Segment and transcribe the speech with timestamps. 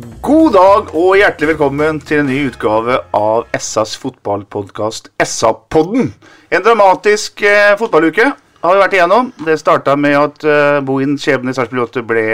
[0.00, 6.14] God dag og hjertelig velkommen til en ny utgave av SAs fotballpodkast SA-podden.
[6.48, 9.28] En dramatisk eh, fotballuke har vi vært igjennom.
[9.44, 12.24] Det starta med at eh, Bohin skjebne i Sarpsborg 8 ble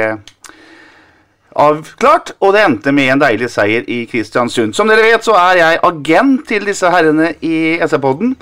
[1.56, 4.77] avklart, og det endte med en deilig seier i Kristiansund.
[4.77, 8.37] Som dere vet, så er jeg agent til disse herrene i SA-podden.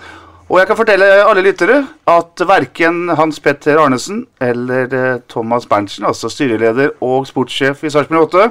[0.50, 1.78] Og jeg kan fortelle alle lyttere
[2.12, 8.28] at verken Hans Petter Arnesen eller eh, Thomas Berntsen, altså styreleder og sportssjef i Sarpsborg
[8.28, 8.50] 8,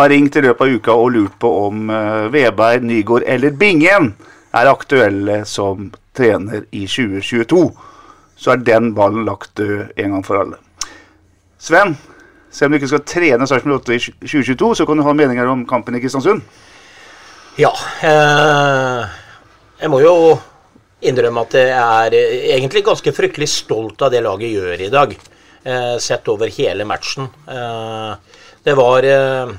[0.00, 4.12] har ringt i løpet av uka og lurt på om uh, Veberg, Nygård eller Bingen
[4.56, 7.62] er aktuelle som trener i 2022.
[8.40, 10.58] Så er den ballen lagt død en gang for alle.
[11.60, 11.94] Sven,
[12.50, 15.50] selv om du ikke skal trene Sarpsborg 8 i 2022, så kan du ha meninger
[15.52, 16.40] om kampen i Kristiansund.
[17.60, 17.70] Ja.
[18.06, 19.02] Eh,
[19.82, 20.14] jeg må jo
[21.04, 25.14] innrømme at jeg er eh, egentlig ganske fryktelig stolt av det laget gjør i dag.
[25.62, 27.28] Eh, sett over hele matchen.
[27.44, 28.14] Eh,
[28.64, 29.52] det var eh,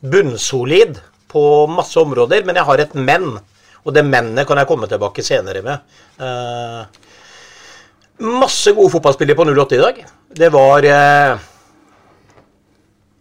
[0.00, 0.98] bunnsolid
[1.28, 3.30] på masse områder, men jeg har et men.
[3.84, 5.84] Og det mennet kan jeg komme tilbake senere med.
[6.20, 6.84] Uh,
[8.38, 10.02] masse gode fotballspillere på 08 i dag.
[10.42, 11.46] Det var uh,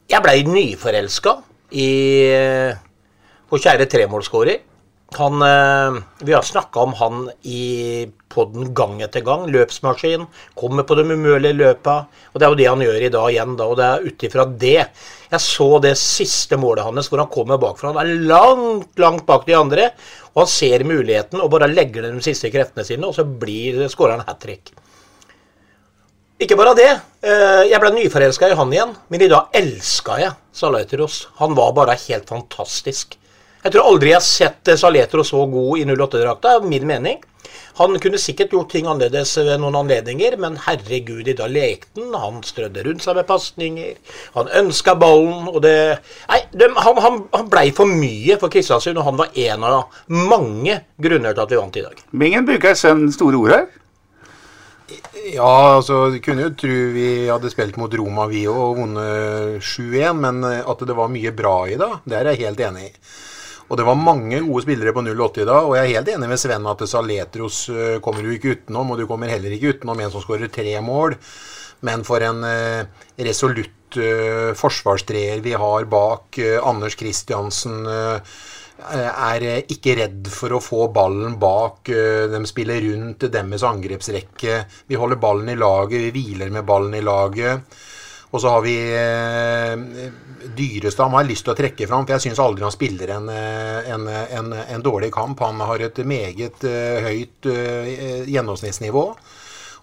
[0.08, 1.36] Jeg blei nyforelska
[1.76, 1.90] i
[3.48, 4.67] vår kjære tremålsskårer.
[5.16, 9.46] Han, eh, vi har snakka om han i podden gang etter gang.
[9.48, 10.26] Løpsmaskin.
[10.56, 12.06] Kommer på de umulige løpa.
[12.34, 13.56] Og det er jo det han gjør i dag igjen.
[13.58, 14.90] Da, og det er ut ifra det.
[15.32, 17.94] Jeg så det siste målet hans hvor han kommer bakfra.
[17.96, 19.92] Han er langt, langt bak de andre.
[20.36, 23.88] Og han ser muligheten og bare legger ned de siste kreftene sine, og så blir
[23.90, 24.74] skårer han hat trick.
[26.38, 26.90] Ikke bare det.
[27.24, 31.28] eh, Jeg ble nyforelska i han igjen, men i dag elska jeg Salaiteros.
[31.40, 33.18] Han var bare helt fantastisk.
[33.64, 37.24] Jeg tror aldri jeg har sett Saletro så god i 08-drakta, er min mening.
[37.78, 42.16] Han kunne sikkert gjort ting annerledes ved noen anledninger, men herregud, i dag lekte han.
[42.18, 44.00] Han strødde rundt seg med pasninger.
[44.34, 45.76] Han ønska ballen, og det
[46.32, 50.00] Nei, de, han, han, han blei for mye for Kristiansund, og han var en av
[50.10, 52.02] mange grunner til at vi vant i dag.
[52.24, 53.70] Bingen bruker Sven store ord her.
[55.28, 59.62] Ja, altså, du kunne jo tro vi hadde spilt mot Roma, vi òg, og vunnet
[59.62, 60.18] 7-1.
[60.26, 62.94] Men at det var mye bra i dag, det er jeg helt enig i.
[63.68, 65.66] Og det var mange gode spillere på 08 i dag.
[65.68, 68.94] Og jeg er helt enig med Sven at Saletros uh, kommer du ikke utenom.
[68.94, 71.18] Og du kommer heller ikke utenom en som skårer tre mål.
[71.88, 77.84] Men for en uh, resolutt uh, forsvarstreer vi har bak Anders Kristiansen
[78.78, 81.90] er ikke redd for å få ballen bak.
[82.30, 84.60] De spiller rundt deres angrepsrekke.
[84.88, 87.74] Vi holder ballen i laget, vi hviler med ballen i laget.
[88.30, 88.78] Og så har vi
[90.60, 93.30] eh, han har lyst til å trekke fram, for jeg syns aldri han spiller en,
[93.30, 95.40] en, en, en, dårlig kamp.
[95.46, 97.50] Han har et meget uh, høyt
[98.28, 99.04] gjennomsnittsnivå.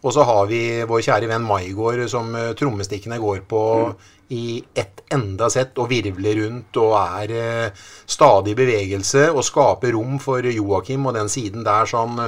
[0.04, 3.94] Og så har vi vår kjære venn Maigård som trommestikkene går på mm.
[4.36, 4.44] i
[4.76, 7.70] ett enda sett og virvler rundt og er
[8.04, 12.20] stadig i bevegelse og skaper rom for Joakim og den siden der som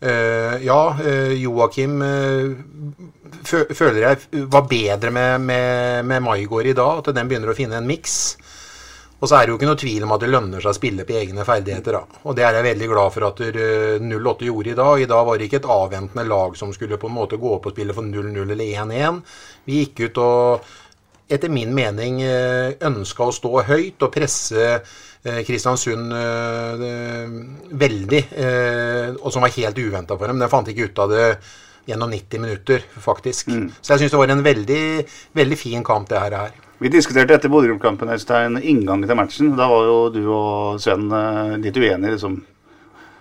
[0.00, 2.50] ja, uh, Joakim uh,
[3.44, 7.00] føler jeg var bedre med, med, med Maigård i dag.
[7.00, 8.36] At den begynner å finne en miks.
[9.24, 11.06] Og så er det jo ikke noe tvil om at det lønner seg å spille
[11.08, 11.96] på egne ferdigheter.
[11.96, 12.20] Da.
[12.28, 15.00] Og det er jeg veldig glad for at 08 gjorde i dag.
[15.00, 17.70] I dag var det ikke et avventende lag som skulle på en måte gå opp
[17.70, 19.22] og spille for 0-0 eller 1-1.
[19.64, 20.74] Vi gikk ut og
[21.32, 22.20] etter min mening
[22.84, 24.94] ønska å stå høyt og presse eh,
[25.24, 27.28] Kristiansund eh,
[27.84, 30.42] veldig, eh, og som var helt uventa for dem.
[30.42, 31.28] Den fant ikke ut av det
[31.88, 33.48] gjennom 90 minutter, faktisk.
[33.80, 34.84] Så jeg syns det var en veldig,
[35.36, 36.36] veldig fin kamp, det her.
[36.44, 36.60] er.
[36.82, 39.52] Vi diskuterte etter Bodø-Glimt-kampen Øystein, inngangen til matchen.
[39.56, 42.40] Da var jo du og Sven eh, litt uenige liksom,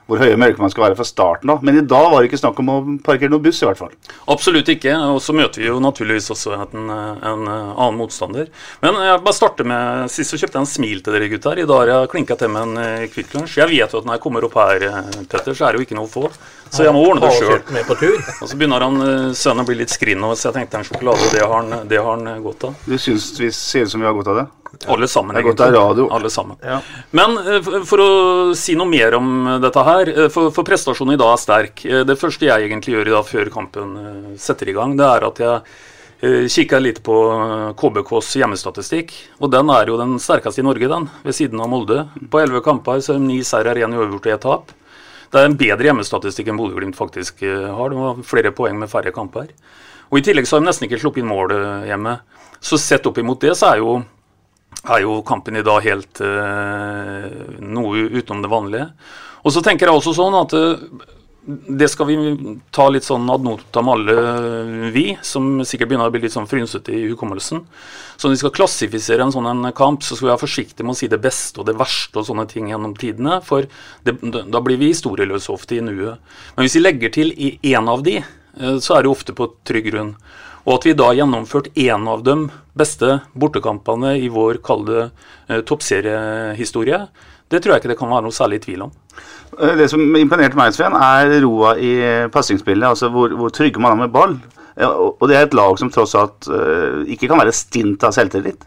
[0.09, 1.63] hvor høye mørke man skal være fra starten av.
[1.63, 3.94] Men i dag var det ikke snakk om å parkere noen buss, i hvert fall.
[4.33, 4.95] Absolutt ikke.
[5.13, 8.50] Og så møter vi jo naturligvis også en, en annen motstander.
[8.83, 11.59] Men jeg bare starter med Sist så kjøpte jeg en smil til dere gutter.
[11.61, 13.59] I dag har jeg klinka til med en eh, Kvikk Lunsj.
[13.61, 15.88] Jeg vet jo at når jeg kommer opp her, eh, Petter, så er det jo
[15.88, 16.25] ikke noe å få.
[16.73, 17.51] Så jeg må ordne det sjøl.
[17.51, 18.17] helt med på tur.
[18.17, 20.89] Og så begynner han eh, sønnen å bli litt skrinn, og så jeg tenkte en
[20.89, 22.83] sjokolade, det har han, det har han godt av.
[22.89, 24.47] Du syns vi ser ut som vi har godt av det?
[24.87, 26.07] Alle sammen, Det er radio.
[26.11, 26.57] Alle sammen.
[26.63, 26.81] Ja.
[27.11, 30.63] Men eh, for- for å si noe mer om eh, dette her, eh, for, for
[30.63, 31.83] prestasjonen i dag er sterk.
[32.07, 33.95] Det første jeg egentlig gjør i dag før kampen
[34.37, 35.61] setter i gang, det er at jeg
[36.23, 37.15] kikker litt på
[37.75, 39.11] KBKs hjemmestatistikk.
[39.43, 42.05] Og den er jo den sterkeste i Norge, den, ved siden av Molde.
[42.31, 44.71] På elleve kamper så er det ni seier, én uavgjort og ett tap.
[45.33, 47.89] Det er en bedre hjemmestatistikk enn Bodø-Glimt faktisk har.
[47.91, 49.49] De har flere poeng med færre kamper.
[50.11, 51.51] Og I tillegg så har de nesten ikke sluppet inn mål
[51.89, 52.19] hjemme.
[52.63, 53.97] Så sett opp imot det, så er jo
[54.83, 57.27] er jo kampen i dag helt uh,
[57.63, 58.88] noe utenom det vanlige.
[59.44, 61.12] Og så tenker jeg også sånn at uh,
[61.44, 62.15] det skal vi
[62.71, 64.13] ta litt sånn ad notam alle
[64.95, 67.65] vi, som sikkert begynner å bli litt sånn frynsete i hukommelsen.
[68.15, 70.95] Så når vi skal klassifisere en sånn en kamp, så skal vi være forsiktige med
[70.95, 73.68] å si det beste og det verste og sånne ting gjennom tidene, for
[74.07, 76.24] det, da blir vi historieløse ofte i nuet.
[76.56, 79.51] Men hvis vi legger til i én av de, eh, så er det ofte på
[79.68, 80.15] trygg grunn.
[80.63, 82.36] Og at vi da har gjennomført én av de
[82.77, 85.10] beste bortekampene i vår kalde
[85.50, 87.01] eh, toppseriehistorie,
[87.51, 88.94] det tror jeg ikke det kan være noe særlig tvil om.
[89.60, 91.94] Eh, Det som imponerte meg, Sven, er roa i
[92.33, 92.88] passingsspillet.
[92.95, 94.38] Altså hvor, hvor trygge man er med ball.
[94.77, 96.48] Eh, Og det er et lag som tross alt
[97.12, 98.63] ikke kan være stint av selvtillit.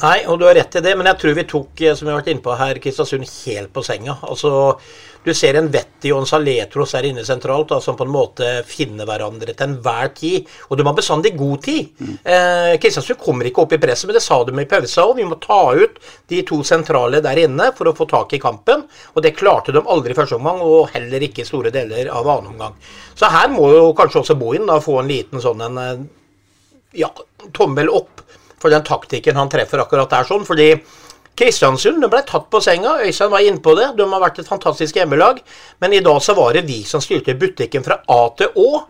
[0.00, 2.22] Nei, og du har rett i det, men jeg tror vi tok, som vi har
[2.22, 4.14] vært inne på her, Kristiansund helt på senga.
[4.24, 4.78] Altså,
[5.24, 8.48] du ser en Vetti og en Saletros der inne sentralt, da, som på en måte
[8.66, 10.48] finner hverandre til enhver tid.
[10.68, 11.92] Og de har bestandig god tid.
[12.24, 15.20] Eh, Kristiansund kommer ikke opp i presset, men det sa de i pausa òg.
[15.20, 16.00] Vi må ta ut
[16.32, 18.82] de to sentrale der inne for å få tak i kampen.
[19.14, 22.26] Og det klarte de aldri i første omgang, og heller ikke i store deler av
[22.26, 22.74] annen omgang.
[23.14, 26.02] Så her må jo kanskje også Bohin da få en liten sånn en eh,
[27.04, 27.12] ja,
[27.54, 28.24] tommel opp
[28.62, 30.46] for den taktikken han treffer akkurat der sånn.
[30.46, 30.72] Fordi
[31.38, 32.98] Kristiansund ble tatt på senga.
[33.06, 33.88] Øystein var inne på det.
[33.96, 35.40] De har vært et fantastisk hjemmelag.
[35.80, 38.82] Men i dag så var det vi som styrte butikken fra A til Å.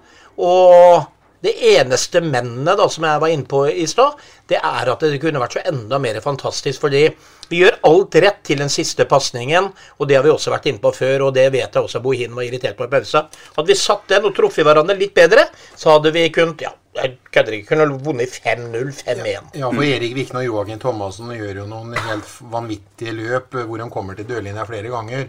[0.43, 1.05] Og
[1.43, 4.19] det eneste mennene da, som jeg var inne på i stad,
[4.51, 6.83] det er at det kunne vært så enda mer fantastisk.
[6.83, 7.07] Fordi
[7.51, 10.83] vi gjør alt rett til den siste pasningen, og det har vi også vært inne
[10.83, 11.29] på før.
[11.29, 13.29] Og det vet jeg også Bohin var irritert på i pausa.
[13.55, 15.47] Hadde vi satt den og truffet hverandre litt bedre,
[15.79, 19.51] så hadde vi kunnet ja, jeg kødder ikke, kunne vunnet 5-0, 5-1.
[19.57, 23.81] Ja, for Erik Vikne og Joakim Thomassen gjør jo noen helt vanvittige løp eh, hvor
[23.81, 25.29] de kommer til dørlinja flere ganger.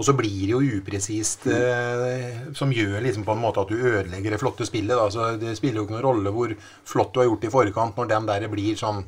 [0.00, 3.76] Og så blir det jo upresist, eh, som gjør liksom på en måte at du
[3.76, 4.96] ødelegger det flotte spillet.
[4.96, 5.08] Da.
[5.12, 6.54] Så det spiller jo ikke noen rolle hvor
[6.88, 9.04] flott du har gjort i forkant, når den der blir sånn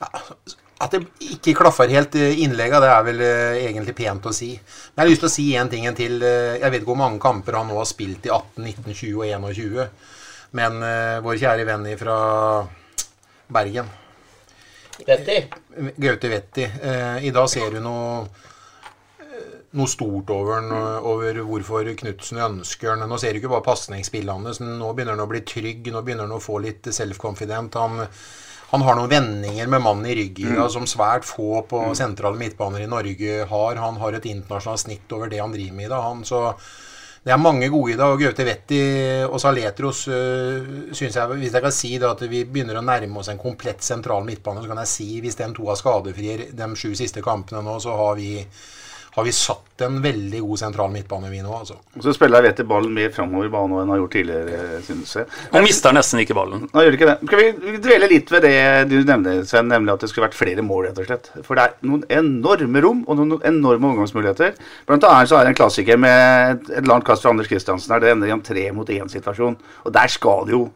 [0.00, 0.10] ja,
[0.80, 4.54] At det ikke klaffer helt eh, innlegga, det er vel eh, egentlig pent å si.
[4.54, 6.22] Men jeg har lyst til å si én ting til.
[6.22, 9.18] Eh, Jeg vet ikke hvor mange kamper han nå har spilt i 18, 19, 20
[9.20, 9.90] og 21.
[10.58, 12.18] Men uh, vår kjære venn fra
[13.50, 13.90] Bergen
[15.06, 15.36] Vetti.
[15.96, 16.66] Gaute Vetti.
[16.82, 18.24] Uh, I dag ser du noe
[19.22, 20.74] eh, noe stort over, den,
[21.06, 23.06] over hvorfor Knutsen ønsker den.
[23.08, 25.88] Nå ser du ikke bare pasningsspillene, men nå begynner han å bli trygg.
[25.94, 27.78] Nå begynner han å få litt self-confident.
[27.80, 28.04] Han,
[28.74, 32.84] han har noen vendinger med mannen i ryggen da, som svært få på sentrale midtbaner
[32.84, 33.80] i Norge har.
[33.82, 36.04] Han har et internasjonalt snitt over det han driver med i dag.
[36.10, 36.48] Han, så
[37.20, 38.14] det er mange gode i dag.
[38.14, 38.80] og Gaute Vetti
[39.26, 43.20] og Saletros uh, synes jeg, Hvis jeg kan si da, at vi begynner å nærme
[43.20, 46.68] oss en komplett sentral midtbane, så kan jeg si hvis de to er skadefrie de
[46.80, 48.38] sju siste kampene nå, så har vi,
[49.14, 51.50] har vi satt en veldig god sentral midtbane, vi nå.
[51.56, 51.78] altså.
[51.96, 55.14] Og så spiller Vetti ballen mer framover i banen enn han har gjort tidligere, synes
[55.16, 55.28] jeg.
[55.54, 56.66] Han mister nesten ikke ballen.
[56.70, 57.16] Nå gjør ikke det.
[57.26, 58.58] Skal vi vi dvele litt ved det
[58.90, 61.30] du nevner, Sven, nemlig at det skulle vært flere mål, rett og slett.
[61.46, 64.54] For det er noen enorme rom og noen enorme omgangsmuligheter.
[64.88, 67.96] Blant annet så er det en klassiker med et, et langt kast fra Anders Kristiansen
[67.96, 68.04] her.
[68.04, 69.58] Det ender i en tre mot én-situasjon.
[69.86, 70.68] Og der skal det jo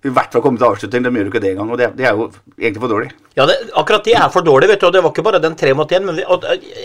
[0.00, 1.04] i hvert fall komme til avslutning.
[1.04, 1.70] De gjør jo ikke det engang.
[1.74, 3.10] Og det, det er jo egentlig for dårlig.
[3.36, 4.86] Ja, det, akkurat det er for dårlig, vet du.
[4.88, 6.06] Og det var ikke bare den tre mot én.
[6.08, 6.24] Men vi,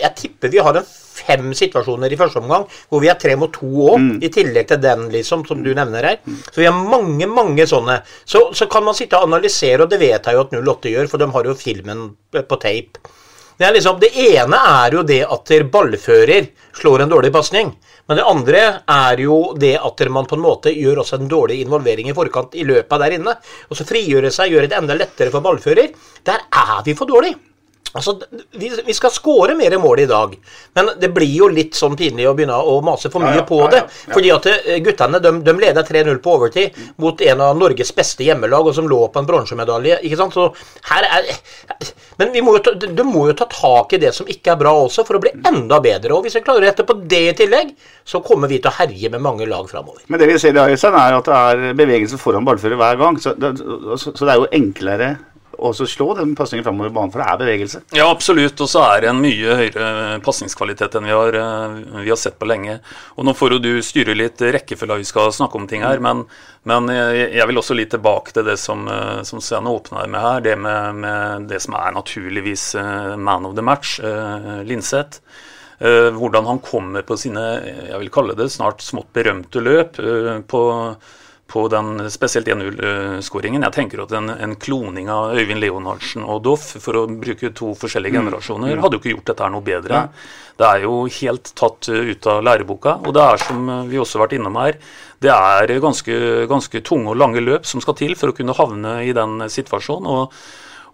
[0.02, 3.52] jeg tipper vi har en fem situasjoner i første omgang hvor vi er tre mot
[3.52, 6.20] to òg, i tillegg til den, liksom, som du nevner her.
[6.50, 8.02] Så vi har mange, mange sånne.
[8.28, 11.10] Så, så kan man sitte og analysere, og det vet jeg jo at 08 gjør,
[11.12, 13.14] for de har jo filmen på tape.
[13.56, 17.72] Det, er liksom, det ene er jo det at der ballfører slår en dårlig pasning.
[18.06, 21.58] Men det andre er jo det at man på en måte gjør også en dårlig
[21.64, 23.34] involvering i forkant i løpet der inne.
[23.66, 25.90] Og så frigjøre seg, gjøre det enda lettere for ballfører.
[26.26, 27.34] Der er vi for dårlig.
[27.92, 28.20] Altså,
[28.58, 30.34] vi, vi skal skåre mer mål i dag,
[30.76, 33.46] men det blir jo litt sånn pinlig å begynne å mase for mye Ja, ja,
[33.48, 33.82] på ja, det.
[34.12, 38.26] Fordi at eh, guttene de, de leder 3-0 på overtid mot en av Norges beste
[38.26, 40.00] hjemmelag, og som lå på en bronsemedalje.
[40.04, 40.36] ikke sant?
[40.36, 40.50] Så
[40.90, 41.30] her er
[42.20, 44.60] Men vi må jo ta, du må jo ta tak i det som ikke er
[44.60, 46.14] bra også, for å bli enda bedre.
[46.16, 47.74] Og hvis vi klarer å rette på det i tillegg,
[48.04, 50.04] så kommer vi til å herje med mange lag framover.
[50.08, 51.40] Men det vi ser i Øystein, er at det
[51.70, 53.20] er bevegelse foran ballfører hver gang.
[53.20, 55.10] Så det, så, så det er jo enklere
[55.58, 57.80] å så slå den pasningen framover banen, for det er bevegelse.
[57.96, 58.60] Ja, absolutt.
[58.60, 62.38] Og så er det en mye høyere pasningskvalitet enn vi har, eh, vi har sett
[62.38, 62.78] på lenge.
[63.16, 66.24] Og nå får jo du styre litt rekkefølga vi skal snakke om ting her, men,
[66.68, 70.20] men jeg, jeg vil også litt tilbake til det som, eh, som Sven åpna med
[70.20, 70.40] her.
[70.46, 75.20] Det med, med det som er naturligvis eh, man of the match, eh, Linseth.
[75.78, 77.42] Eh, hvordan han kommer på sine,
[77.90, 80.62] jeg vil kalle det snart smått berømte løp eh, på
[81.46, 83.62] på den spesielt 1-0-skåringen.
[83.68, 87.70] Jeg tenker at en, en kloning av Øyvind Leonardsen og Doff, for å bruke to
[87.78, 90.02] forskjellige generasjoner, hadde jo ikke gjort dette her noe bedre.
[90.58, 92.98] Det er jo helt tatt ut av læreboka.
[93.06, 94.78] Og det er, som vi også har vært innom her,
[95.22, 99.00] det er ganske, ganske tunge og lange løp som skal til for å kunne havne
[99.06, 100.14] i den situasjonen.
[100.16, 100.38] og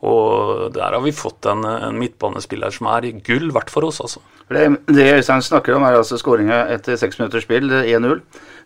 [0.02, 4.22] og der har vi fått en, en midtbanespiller som er gull verdt for oss, altså.
[4.50, 8.18] Det, det Øystein snakker om, er altså skåringa etter seks minutters spill, er 1-0.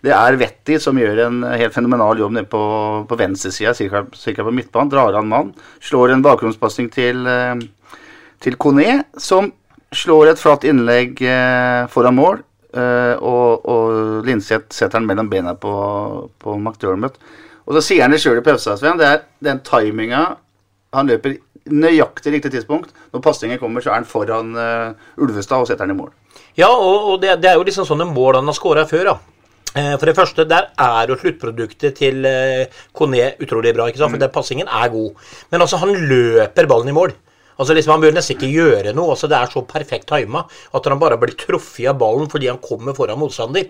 [0.04, 2.60] Det er Vetti som gjør en helt fenomenal jobb nede på,
[3.08, 4.04] på venstresida, ca.
[4.44, 4.90] på midtbanen.
[4.92, 5.54] Drar an mann.
[5.80, 7.54] Slår en bakgrunnspasning til, eh,
[8.44, 9.52] til Kone, som
[9.94, 12.42] slår et flatt innlegg eh, foran mål.
[12.76, 15.72] eh, Og, og Linseth setter den mellom bena på,
[16.38, 17.16] på McDermott.
[17.66, 18.76] Og så sier han det sjøl i pausa.
[18.78, 20.36] Det er den timinga
[20.94, 22.92] han løper nøyaktig riktig tidspunkt.
[23.10, 26.12] Når pasningen kommer, så er han foran uh, Ulvestad og setter den i mål.
[26.54, 29.16] Ja, og, og det, det er jo liksom sånne mål han har skåra før, da.
[29.76, 33.88] Eh, For det første, der er jo sluttproduktet til eh, Kone utrolig bra.
[33.90, 34.14] ikke sant?
[34.14, 35.28] For den passingen er god.
[35.52, 37.12] Men altså, han løper ballen i mål.
[37.58, 39.12] Altså liksom, Han bør nesten ikke gjøre noe.
[39.12, 42.60] altså Det er så perfekt tima at han bare blir truffet av ballen fordi han
[42.60, 43.68] kommer foran motstander.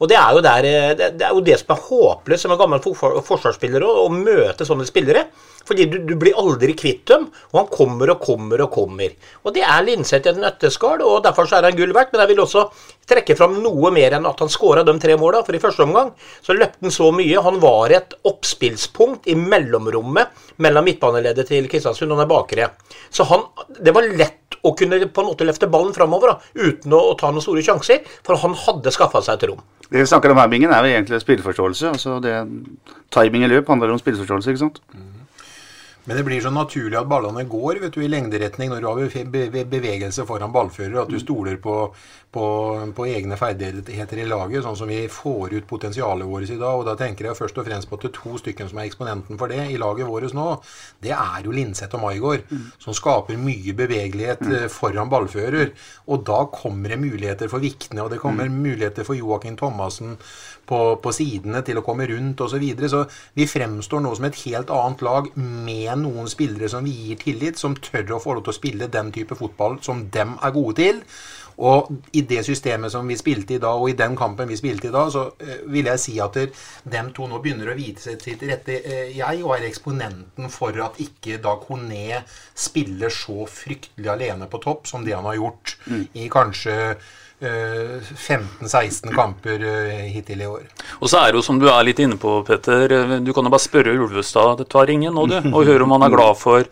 [0.00, 2.60] Og Det er jo, der, eh, det, er jo det som er håpløst som en
[2.60, 5.26] gammel for, forsvarsspiller å møte sånne spillere.
[5.66, 9.16] Fordi du, du blir aldri kvitt dem, og han kommer og kommer og kommer.
[9.42, 12.12] Og Det er Linseth i et nøtteskall, og derfor så er han gull verdt.
[12.14, 12.66] Men jeg vil også
[13.10, 15.42] trekke fram noe mer enn at han skåra de tre måla.
[15.46, 16.12] For i første omgang
[16.44, 17.44] så løpte han så mye.
[17.46, 22.70] Han var et oppspillspunkt i mellomrommet mellom midtbaneleddet til Kristiansund og den bakre.
[23.10, 23.48] Så han,
[23.82, 27.30] det var lett å kunne på en måte løfte ballen framover uten å, å ta
[27.30, 29.60] noen store sjanser, for han hadde skaffa seg et rom.
[29.86, 31.92] Det vi snakker om her, Bingen, er jo egentlig spilleforståelse.
[31.94, 32.34] altså det
[33.14, 34.80] Timing i løp handler om spilleforståelse, ikke sant?
[36.06, 39.00] Men det blir så naturlig at ballene går vet du, i lengderetning når du har
[39.02, 41.74] beve- beve- bevegelse foran ballfører, at du stoler på,
[42.36, 42.46] på,
[42.96, 46.80] på egne ferdigheter i laget, sånn som vi får ut potensialet vårt i dag.
[46.80, 48.90] Og da tenker jeg først og fremst på at det er to stykker som er
[48.90, 50.48] eksponenten for det i laget vårt nå.
[51.02, 52.44] Det er jo Linseth og Maigård,
[52.82, 54.56] som skaper mye bevegelighet mm.
[54.72, 55.72] foran ballfører.
[56.12, 60.18] Og da kommer det muligheter for Vikne, og det kommer muligheter for Joakim Thomassen
[60.66, 62.56] på, på sidene til å komme rundt osv.
[62.56, 62.88] Så, videre.
[62.88, 63.02] så
[63.36, 67.60] vi fremstår nå som et helt annet lag med noen spillere som vi gir tillit,
[67.60, 70.78] som tør å få lov til å spille den type fotball som dem er gode
[70.80, 71.02] til.
[71.56, 74.90] Og i det systemet som vi spilte i dag, og i den kampen vi spilte
[74.90, 76.36] i dag, så eh, vil jeg si at
[76.84, 80.76] dem to nå begynner å vite seg til rette, eh, jeg, og er eksponenten for
[80.84, 82.20] at ikke da Kone
[82.56, 85.76] spiller så fryktelig alene på topp som det han har gjort
[86.12, 86.76] i kanskje
[87.40, 90.68] eh, 15-16 kamper eh, hittil i år.
[91.00, 93.54] Og så er det jo som du er litt inne på, Petter, du kan jo
[93.56, 94.60] bare spørre Ulvestad.
[94.60, 96.68] Det tar ingen nå, du, og høre om han er glad for,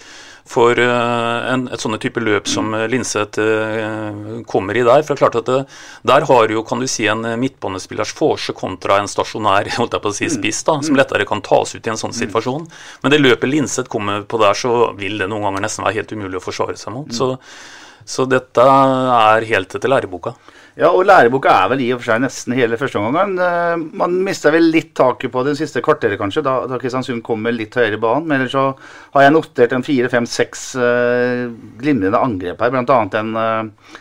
[0.46, 5.00] for eh, en, et sånne type løp som eh, Linseth eh, kommer i der.
[5.02, 5.60] For det er klart at det,
[6.04, 10.12] der har jo, kan du si, en midtbanespillers forse kontra en stasjonær holdt jeg på
[10.12, 12.68] å si, spiss, da, som lettere kan tas ut i en sånn situasjon.
[13.02, 16.12] Men det løpet Linseth kommer på der, så vil det noen ganger nesten være helt
[16.12, 17.08] umulig å forsvare seg mot.
[17.16, 17.32] Så,
[18.04, 20.36] så dette er helt etter læreboka.
[20.74, 23.36] Ja, og læreboka er vel i og for seg nesten hele første omgang.
[23.38, 27.54] Eh, Man mista vel litt taket på det siste kvarteret, kanskje, da, da Kristiansund kommer
[27.54, 28.26] litt høyere i banen.
[28.26, 28.72] Men ellers så
[29.14, 31.44] har jeg notert en fire, fem, seks eh,
[31.78, 32.74] glimrende angrep her.
[32.82, 33.94] Annet en, uh,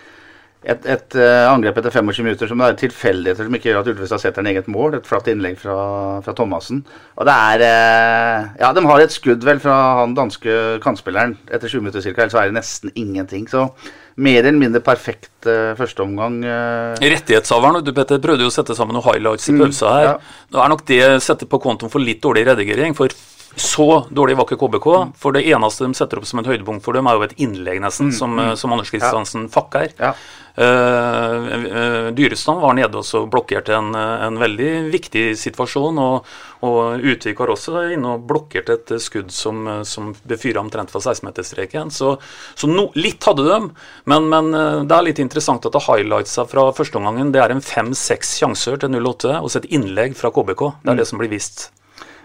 [0.66, 4.24] et, et uh, angrep etter 25 minutter som er tilfeldigheter som ikke gjør at Ulvestad
[4.26, 4.98] setter en eget mål.
[4.98, 5.78] Et flatt innlegg fra,
[6.26, 6.82] fra Thomassen.
[7.20, 11.70] Og det er uh, Ja, de har et skudd vel fra han danske kantspilleren etter
[11.70, 12.18] 20 minutter ca.
[12.18, 13.46] Ellers er det nesten ingenting.
[13.52, 13.70] Så
[14.16, 16.40] mer eller mindre perfekt uh, førsteomgang.
[16.46, 19.96] Uh, Rettighetshaveren du Petter, prøvde jo å sette sammen noen highlights i pølsa her.
[19.96, 20.10] her.
[20.12, 20.48] ja.
[20.54, 22.94] Nå er nok det å sette på kontoen for litt dårlig redigering.
[22.98, 23.14] For
[23.56, 24.88] Så dårlig var ikke KBK.
[25.20, 27.82] For det eneste de setter opp som et høydepunkt for dem, er jo et innlegg,
[27.84, 28.56] nesten, Mm, som, mm.
[28.58, 29.92] som Anders Kristiansen fakker.
[30.00, 30.14] Ja.
[30.54, 35.98] Uh, eh, Dyrestam var nede og så blokkerte en, eh, en veldig viktig situasjon.
[35.98, 36.28] Og,
[36.62, 41.02] og Utvik var også inne og blokkerte et skudd som, eh, som befyra omtrent fra
[41.02, 41.90] 16-meterstreken.
[41.92, 42.18] Så,
[42.56, 43.60] så no, litt hadde de,
[44.06, 47.62] men, men eh, det er litt interessant at det highlightsa fra førsteomgangen det er en
[47.64, 50.70] fem-seks sjanser til 08, og så et innlegg fra KBK.
[50.84, 50.98] Det er Mm.
[51.02, 51.72] det som blir vist.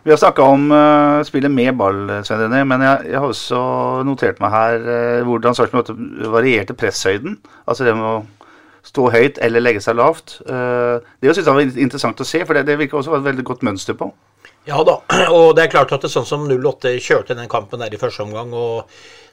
[0.06, 3.60] Vi har snakka om uh, spillet med ball, Svein René, men jeg, jeg har også
[4.06, 5.90] notert meg her uh, hvordan Sarpsborg
[6.32, 7.36] varierte presshøyden.
[7.66, 8.16] Altså det med å
[8.88, 10.38] stå høyt eller legge seg lavt.
[10.48, 13.30] Uh, det synes jeg var interessant å se, for det, det virker også være et
[13.32, 14.10] veldig godt mønster på.
[14.68, 15.00] Ja da,
[15.36, 18.00] og det er klart at det er sånn som 08 kjørte den kampen der i
[18.00, 18.54] første omgang.
[18.54, 18.88] og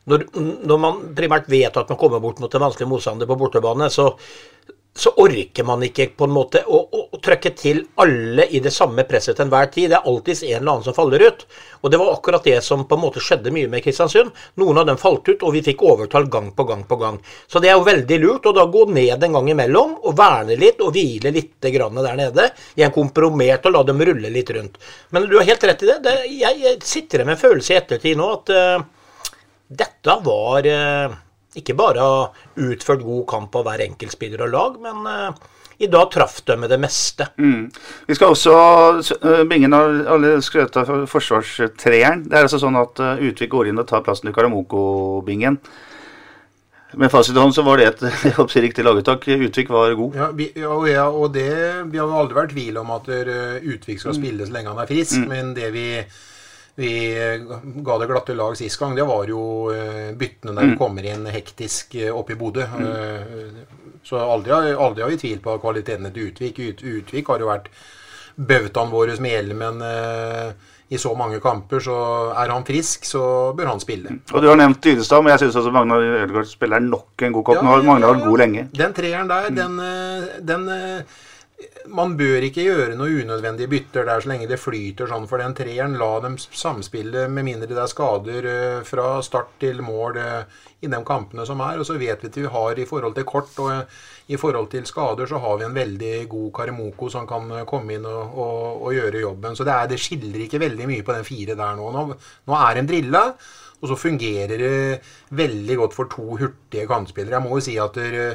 [0.05, 0.27] når,
[0.69, 4.11] når man primært vet at man kommer bort mot en vanskelig motstander på bortebane, så,
[4.97, 8.71] så orker man ikke på en måte å, å, å trykke til alle i det
[8.71, 9.89] samme presset til enhver tid.
[9.91, 11.43] Det er alltids en eller annen som faller ut.
[11.81, 14.31] Og det var akkurat det som på en måte skjedde mye med Kristiansund.
[14.61, 17.19] Noen av dem falt ut, og vi fikk overtall gang på gang på gang.
[17.51, 20.55] Så det er jo veldig lurt å da gå ned en gang imellom og verne
[20.63, 22.47] litt og hvile litt der nede.
[22.79, 24.79] I en kompromert og la dem rulle litt rundt.
[25.11, 25.99] Men du har helt rett i det.
[26.07, 28.79] det jeg, jeg sitter med en følelse i ettertid nå at uh,
[29.67, 31.21] dette var uh,
[31.55, 32.05] ikke bare
[32.55, 36.71] utført god kamp av hver enkeltspiller og lag, men uh, i dag traff de med
[36.71, 37.27] det meste.
[37.37, 37.65] Mm.
[38.07, 38.53] Vi skal også
[39.25, 42.27] uh, Bingen har alle skrøt av forsvarstreeren.
[42.29, 45.59] Det er altså sånn at uh, Utvik går inn og tar plassen til Karamoko-bingen.
[46.95, 49.27] Med fasit i hånd så var det et jeg håper, riktig laguttak.
[49.27, 50.15] Utvik var god.
[50.15, 51.49] Ja, vi, ja, og ja, og det,
[51.91, 54.79] vi har aldri vært i tvil om at uh, Utvik skal spille så lenge han
[54.83, 55.27] er frisk, Mm.
[55.31, 55.89] men det vi
[56.75, 56.91] vi
[57.85, 60.77] ga det glatte lag sist gang, det var jo uh, byttene der Mm.
[60.77, 62.65] kommer inn hektisk uh, opp i Bodø.
[62.67, 63.65] Mm.
[64.03, 66.59] så aldri, aldri har vi tvilt på kvaliteten til Utvik.
[66.59, 67.69] Ut, Utvik har jo vært
[68.35, 69.81] bautaen vår med hjelmen
[70.93, 71.95] i så mange kamper, så
[72.37, 73.21] er han frisk, så
[73.57, 74.19] bør han spille.
[74.33, 77.45] Og du har nevnt Dydestad, men jeg syns også Magnar Ødegaard spiller nok en god
[77.47, 77.63] kamp.
[77.65, 78.65] Nå har Magnar vært god lenge.
[78.75, 81.15] Den treeren der, den, eh, den eh,
[81.95, 85.53] Man bør ikke gjøre noe unødvendige bytter der så lenge det flyter sånn for den
[85.55, 85.95] treeren.
[86.01, 90.89] La dem samspille med mindre det er skader eh, fra start til mål eh, i
[90.91, 91.79] de kampene som er.
[91.79, 94.01] Og så vet vi at vi har i forhold til kort og eh,
[94.35, 98.07] i forhold til skader, så har vi en veldig god Karimoko som kan komme inn
[98.09, 99.55] og, og, og gjøre jobben.
[99.55, 101.91] Så det, er, det skiller ikke veldig mye på den fire der nå.
[101.93, 102.07] Nå,
[102.49, 103.23] nå er en drilla.
[103.79, 104.75] Og så fungerer det
[105.37, 107.37] veldig godt for to hurtige kantspillere.
[107.37, 108.29] Jeg må jo si at dere,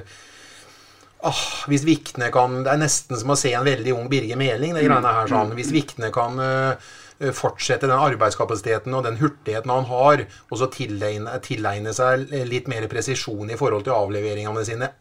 [1.27, 4.75] ah, hvis Vikne kan Det er nesten som å se en veldig ung Birger Meling,
[4.77, 5.31] det greiene her.
[5.31, 5.55] sånn.
[5.59, 6.91] Hvis Vikne kan uh,
[7.37, 12.89] fortsette den arbeidskapasiteten og den hurtigheten han har, og så tilegne, tilegne seg litt mer
[12.91, 14.93] presisjon i forhold til avleveringene sine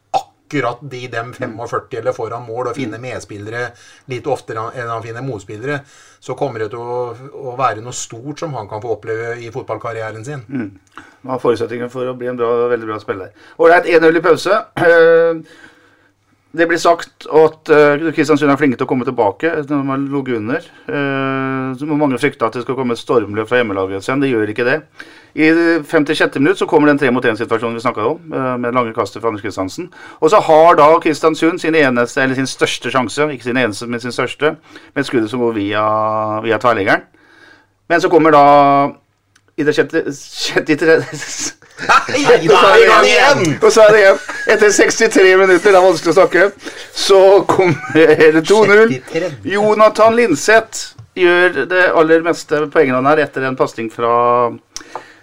[0.50, 3.68] akkurat de dem 45 eller foran mål og finne medspillere
[4.10, 5.80] litt oftere enn han finner motspillere,
[6.20, 7.14] så kommer det til å,
[7.54, 10.42] å være noe stort som han kan få oppleve i fotballkarrieren sin.
[10.50, 10.72] Mm.
[11.22, 13.32] Han har forutsetninger for å bli en bra, veldig bra spiller.
[13.62, 14.64] Ålreit, 1-0 i pause.
[16.50, 20.06] Det blir sagt at uh, Kristiansund er flinke til å komme tilbake når man har
[20.16, 20.64] ligget under.
[20.90, 24.24] Uh, mange frykte at det skal komme et stormløp fra hjemmelaget igjen.
[24.24, 24.80] Det gjør ikke det.
[25.38, 25.52] I
[25.86, 26.40] 56.
[26.42, 29.30] minutt så kommer den tre mot én-situasjonen vi snakka om, uh, med lange kastet fra
[29.30, 29.92] Anders Kristiansen.
[30.26, 34.02] Og så har da Kristiansund sin, eneste, eller sin største sjanse, ikke sin eneste, men
[34.02, 34.56] sin største,
[34.98, 35.86] med skuddet som går via,
[36.48, 37.06] via tverrliggeren.
[37.94, 38.44] Men så kommer da
[39.60, 40.78] i det sjette, sjette
[41.80, 43.44] Nei, da er vi i gang igjen!
[43.64, 44.18] Og så er det igjen.
[44.56, 46.48] Etter 63 minutter, det er vanskelig å snakke,
[46.96, 48.96] så kommer det 2-0.
[49.48, 54.12] Jonathan Linseth gjør det aller meste poengene her etter en pasning fra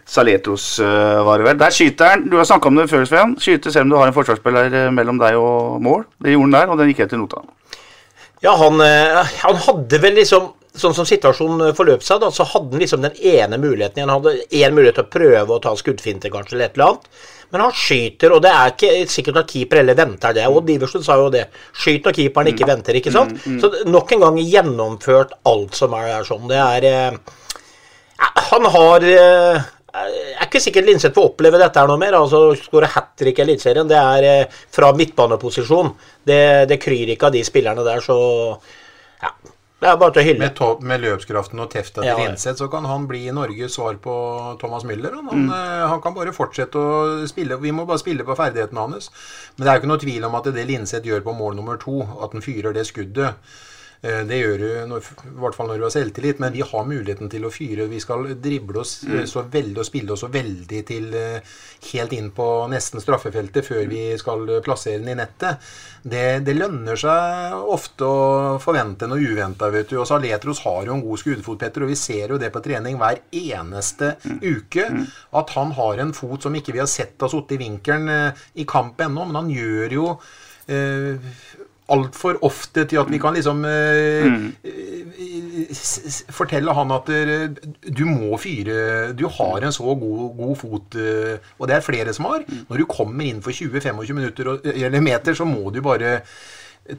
[0.06, 1.58] Saletos, uh, var det vel.
[1.58, 2.28] Der skyter han.
[2.30, 3.34] Du har snakka om det før, Sven.
[3.42, 6.04] Skyter selv om du har en forsvarsspiller eh, mellom deg og mål.
[6.22, 7.42] Det gjorde han der, og den gikk helt til nota.
[8.44, 12.74] Ja, han, eh, han hadde vel liksom Sånn som situasjonen forløp seg, da, så hadde
[12.74, 14.10] han liksom den ene muligheten igjen.
[14.12, 17.08] Han hadde én mulighet til å prøve å ta skuddfinte, kanskje, eller et eller annet.
[17.54, 20.46] Men han skyter, og det er ikke sikkert at keeper heller venter det.
[20.50, 21.46] Og Diversen sa jo det.
[21.78, 23.36] Skyt når keeperen ikke venter, ikke sant?
[23.38, 23.60] Mm, mm.
[23.62, 26.50] Så nok en gang gjennomført alt som er der sånn.
[26.50, 27.40] Det er eh,
[28.50, 32.18] Han har eh, jeg er ikke sikkert Linseth får oppleve dette her noe mer.
[32.18, 33.88] altså Skåre hat trick i Eliteserien.
[33.88, 35.92] Det er eh, fra midtbaneposisjon.
[36.26, 38.18] Det, det kryr ikke av de spillerne der, så
[39.22, 39.32] ja.
[39.76, 40.38] Det er bare til å hylle.
[40.40, 42.16] Med, med løpskraften og tefta til Ja.
[42.16, 44.14] Linseth, så kan han bli Norges svar på
[44.58, 45.12] Thomas Müller.
[45.14, 45.50] Han, Mm.
[45.52, 47.58] eh, han kan bare fortsette å spille.
[47.60, 49.10] Vi må bare spille på ferdighetene hans.
[49.58, 51.76] Men det er jo ikke noe tvil om at det Linseth gjør på mål nummer
[51.76, 53.34] to, at han fyrer det skuddet
[54.02, 57.30] Det gjør du når, i hvert fall når du har selvtillit, men vi har muligheten
[57.32, 57.88] til å fyre.
[57.90, 59.26] Vi skal drible oss eh, Mm.
[59.26, 61.40] så veldig og spille oss så veldig til eh,
[61.92, 65.64] helt inn på nesten straffefeltet før vi skal eh, plassere den i nettet.
[66.06, 69.96] Det, det lønner seg ofte å forvente noe uventa, vet du.
[69.98, 73.00] Og Saletros har jo en god skuddfot, Petter, og vi ser jo det på trening
[73.00, 74.12] hver eneste
[74.44, 74.86] uke.
[75.34, 78.44] At han har en fot som ikke vi har sett har sittet i vinkelen eh,
[78.62, 80.06] i kamp ennå, men han gjør jo
[80.68, 81.16] eh,
[81.88, 84.26] altfor ofte til at vi kan liksom eh,
[84.66, 87.46] eh, s- s- fortelle han at eh,
[87.94, 92.12] du må fyre Du har en så god, god fot, eh, og det er flere
[92.16, 92.42] som har.
[92.68, 96.20] Når du kommer inn for 20-25 minutter eller meter, så må du bare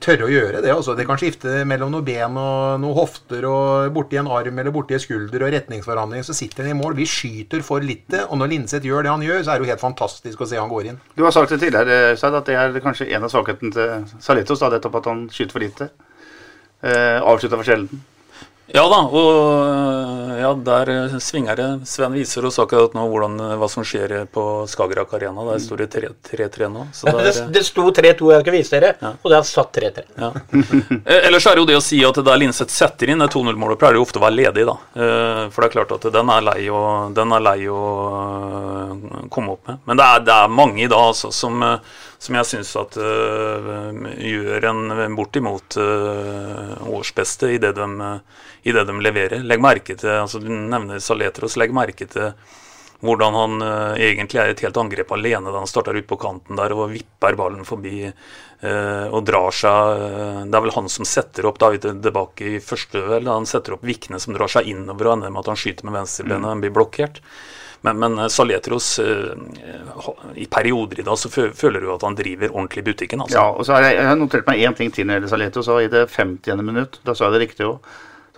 [0.03, 0.71] tørre å gjøre det.
[0.73, 0.95] Altså.
[0.97, 4.97] Det kan skifte mellom noen ben og noen hofter og borti en arm eller borti
[4.97, 6.97] en skulder og retningsforhandling, så sitter han i mål.
[6.97, 9.71] Vi skyter for lite, og når Linseth gjør det han gjør, så er det jo
[9.73, 10.99] helt fantastisk å se han går inn.
[11.15, 14.65] Du har sagt det tidligere, Seid, at det er kanskje en av svakhetene til Saletos,
[14.67, 15.89] nettopp at han skyter for lite.
[16.83, 18.03] Eh, avslutter for sjelden.
[18.75, 19.27] Ja da, og
[19.63, 21.67] øh, ja, der øh, svinger det.
[21.87, 25.45] Sven viser oss akkurat nå hvordan, øh, hva som skjer på Skagerrak Arena.
[25.47, 25.87] Der står det
[26.27, 26.83] 3-3 nå.
[26.93, 28.89] Så Det, det er, det sto 3-2, jeg ikke vist dere,
[29.23, 30.03] og det har satt 3-3.
[30.19, 30.31] ja.
[31.07, 33.79] Eh, Ellers er det jo det å si at der Linseth setter inn det 2-0-målet,
[33.79, 34.75] pleier det ofte å være ledig, da.
[34.99, 36.81] Eh, For det er klart at den er lei å,
[37.15, 37.79] den er lei å
[39.31, 39.79] komme opp med.
[39.87, 41.63] Men det er, det er mange i dag altså, som,
[42.17, 47.87] som jeg syns at øh, gjør en bortimot øh, årsbeste i det de,
[48.65, 49.43] i det de leverer.
[49.45, 51.59] Legg merke til altså Du nevner Saletros.
[51.61, 52.33] Legg merke til
[53.05, 56.57] hvordan han uh, egentlig er et helt angrep alene da han starter ut på kanten
[56.57, 61.05] der og vipper ballen forbi uh, og drar seg uh, Det er vel han som
[61.05, 63.29] setter opp David tilbake i første vel.
[63.29, 65.99] Han setter opp Vikne som drar seg innover og ender med at han skyter med
[65.99, 67.21] venstrebenet og blir blokkert.
[67.85, 69.35] Men, men øh, Saletros øh,
[70.35, 73.21] i perioder i dag så føler du at han driver ordentlig i butikken.
[73.21, 73.37] altså.
[73.37, 75.35] Ja, og så har jeg, jeg har notert meg én ting til når det gjelder
[75.35, 75.67] Saletos.
[75.67, 76.63] Og i det 50.
[76.63, 77.77] minutt, da sa jeg det riktig òg,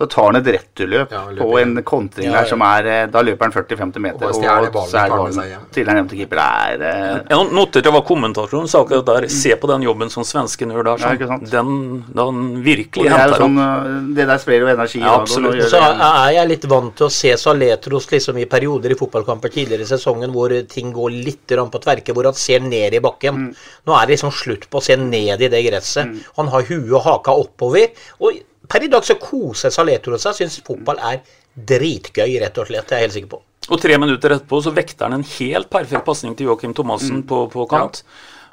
[0.00, 3.20] så tar han et returløp Ja, på en kontring Ja, der som er eh, Da
[3.20, 6.40] løper han 40-50 meter, Og og, så er ballen til han nevnte keeper.
[6.40, 9.26] Det er eh, Jeg noterte hva kommentatoren sa akkurat der.
[9.32, 11.04] Se på den jobben som svensken gjør der.
[11.04, 11.44] Ja, Sånn.
[11.52, 11.70] Den,
[12.16, 13.86] den virkelig det, er henter sånn, opp.
[13.90, 15.02] eh, det der sprer jo energi.
[15.04, 15.60] Ja, absolutt.
[15.68, 19.52] Så det- er jeg litt vant til å se Saletros liksom i perioder i fotballkamper
[19.52, 23.50] tidligere i sesongen hvor ting går litt på tverke, hvor han ser ned i bakken.
[23.86, 26.24] Nå er det liksom slutt på å se ned i det gresset.
[26.36, 27.90] Han har huet og haka oppover.
[28.20, 30.36] Og per i dag så koser Saletro seg.
[30.38, 31.22] Syns fotball er
[31.54, 32.88] dritgøy, rett og slett.
[32.88, 33.42] Det er jeg helt sikker på.
[33.70, 37.44] Og tre minutter etterpå så vekter han en helt perfekt pasning til Joakim Thomassen på,
[37.52, 38.02] på kant.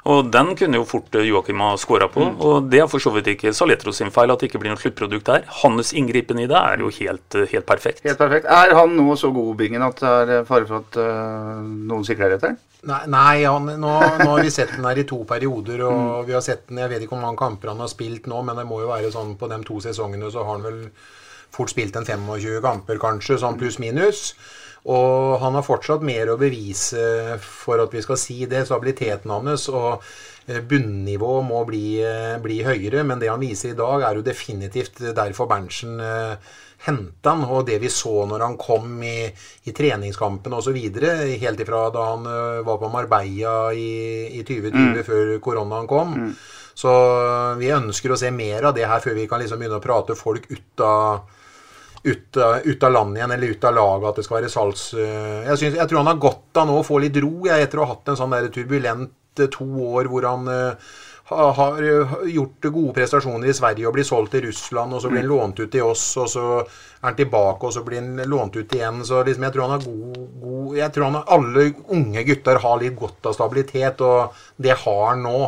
[0.08, 2.24] Og den kunne jo fort eh, Joakim ha skåra på.
[2.24, 4.80] Og det er for så vidt ikke Saletro sin feil at det ikke blir noe
[4.80, 5.44] sluttprodukt der.
[5.60, 8.00] Hans inngripen i det er jo helt, eh, helt perfekt.
[8.06, 8.48] Helt perfekt.
[8.48, 12.06] Er han nå så god, Bingen, at det er eh, fare for at uh, noen
[12.08, 12.56] sikler etter?
[12.88, 16.36] Nei, nei han, nå, nå har vi sett den her i to perioder, og vi
[16.36, 18.68] har sett den Jeg vet ikke hvor mange kamper han har spilt nå, men det
[18.68, 20.84] må jo være sånn på de to sesongene så har han vel
[21.54, 24.30] fort spilt en 25 kamper, kanskje, sånn pluss-minus.
[24.88, 28.64] Og han har fortsatt mer å bevise for at vi skal si det.
[28.68, 30.04] Stabiliteten hans og
[30.68, 35.02] bunnivået må bli, eh, bli høyere, men det han viser i dag, er jo definitivt
[35.14, 36.36] derfor Berntsen eh,
[36.86, 37.44] henta han.
[37.44, 39.28] Og det vi så når han kom i,
[39.64, 45.34] i treningskampen osv., helt ifra da han eh, var på Marbella i, i 2020, før
[45.44, 46.16] koronaen kom.
[46.78, 46.90] Så
[47.58, 50.14] vi ønsker å se mer av det her før vi kan liksom begynne å prate
[50.14, 51.26] folk ut av
[52.12, 54.86] ut, ut av landet igjen, eller ut av laget, at det skal være salgs...
[54.94, 57.66] eh, Jeg, synes, jeg tror han har godt av nå å få litt ro, jeg,
[57.66, 60.90] etter å ha hatt en sånn der turbulent eh, to år hvor han eh,
[61.28, 61.82] har
[62.24, 65.60] gjort gode prestasjoner i Sverige og blir solgt til Russland, og så blir han lånt
[65.60, 69.02] ut til oss, og så er han tilbake, og så blir han lånt ut igjen.
[69.04, 71.66] Så liksom, jeg tror han har god, god Jeg tror han har, alle
[71.98, 75.38] unge gutter har litt godt av stabilitet, og det har han nå.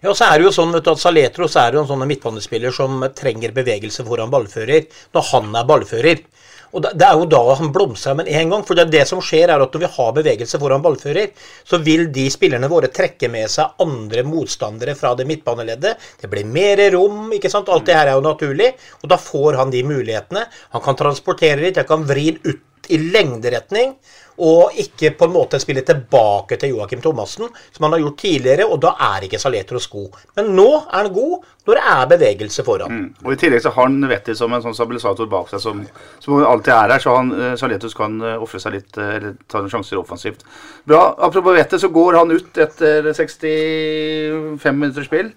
[0.00, 2.06] Ja, og så er det jo sånn vet du, at Saletros er jo en sånn
[2.08, 6.22] midtbanespiller som trenger bevegelse foran ballfører, når han er ballfører.
[6.70, 8.62] Og det er jo da han blomstrer med en gang.
[8.66, 11.32] For det, det som skjer, er at når vi har bevegelse foran ballfører,
[11.66, 16.10] så vil de spillerne våre trekke med seg andre motstandere fra det midtbaneleddet.
[16.22, 17.70] Det blir mer rom, ikke sant.
[17.72, 18.70] Alt det her er jo naturlig.
[19.02, 20.46] Og da får han de mulighetene.
[20.76, 23.96] Han kan transportere litt, han kan vri ut i lengderetning.
[24.40, 28.66] Og ikke på en måte spille tilbake til Joakim Thomassen, som han har gjort tidligere.
[28.68, 30.16] Og da er ikke Saletros god.
[30.38, 32.94] Men nå er han god når det er bevegelse foran.
[32.94, 33.26] Mm.
[33.26, 35.84] Og I tillegg så har han Vetti som en sånn stabilisator bak seg, som,
[36.24, 37.04] som alltid er her.
[37.04, 40.46] Så han, Saletros kan uh, ofre seg litt, eh, eller ta noen sjanser offensivt.
[40.88, 41.10] Bra.
[41.28, 45.32] Apropos Vetti, så går han ut etter 65 minutter spill.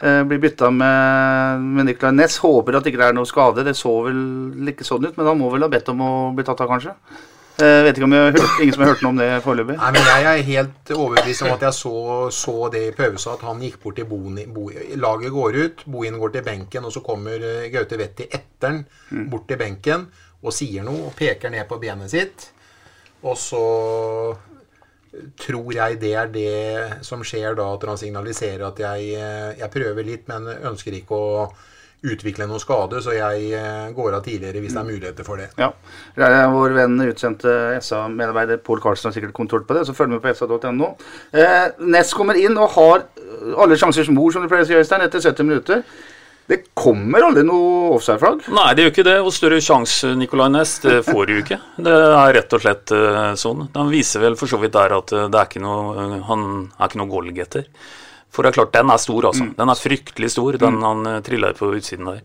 [0.00, 2.38] Eh, blir bytta med, med Nicolay Næss.
[2.38, 3.64] Håper at det ikke er noe skade.
[3.66, 6.46] Det så vel ikke sånn ut, men han må vel ha bedt om å bli
[6.46, 6.94] tatt av, kanskje?
[7.58, 9.74] Eh, vet ikke om jeg har hørt, Ingen som har hørt noe om det foreløpig?
[9.80, 11.94] Nei, men Jeg er helt overbevist om at jeg så,
[12.30, 14.44] så det i pausa, at han gikk bort til Boni.
[14.46, 18.68] Bo, laget går ut, Bohin går til benken, og så kommer eh, Gaute Wetti etter
[18.70, 19.30] han Mm.
[19.32, 20.02] bort til benken
[20.44, 22.50] og sier noe og peker ned på benet sitt.
[23.24, 23.62] Og så
[25.40, 29.70] tror jeg det er det som skjer da, at han signaliserer at jeg, eh, jeg
[29.72, 31.48] prøver litt, men ønsker ikke å
[32.06, 35.48] utvikle noen skade, så jeg eh, går av tidligere hvis det er muligheter for det.
[35.58, 35.72] Ja.
[36.54, 40.34] Vår venn utsendte SA-medarbeider Pål Karlsen har sikkert kontroll på det, så følg med på
[40.38, 40.92] sa.no.
[41.34, 43.08] Eh, Ness kommer inn og har
[43.58, 45.82] alle sjansers mor, som du pleier å si, Øystein, etter 70 minutter.
[46.48, 48.46] Det kommer aldri noe offside-flagg.
[48.56, 49.16] Nei, det gjør ikke det.
[49.20, 51.58] Og større sjanse Nicolay Næss, det får du ikke.
[51.84, 53.66] Det er rett og slett eh, sånn.
[53.74, 56.46] Han viser vel for så vidt der at eh, det er ikke noe, eh, han
[56.70, 57.68] er ikke noe goalgetter.
[58.34, 59.48] For det er klart, den er stor, altså.
[59.56, 62.22] Den er fryktelig stor, den han uh, triller på utsiden der.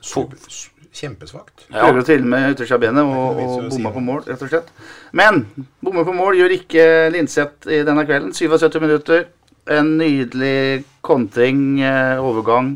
[0.94, 1.64] Kjempesvakt.
[1.72, 1.88] Ja.
[1.88, 4.68] Prøver å trille med benet og, og bomma på mål, rett og slett.
[5.16, 5.46] Men
[5.82, 6.86] bomme på mål gjør ikke
[7.16, 8.34] Linseth i denne kvelden.
[8.36, 9.26] 77 minutter.
[9.74, 12.76] En nydelig kontring, eh, overgang.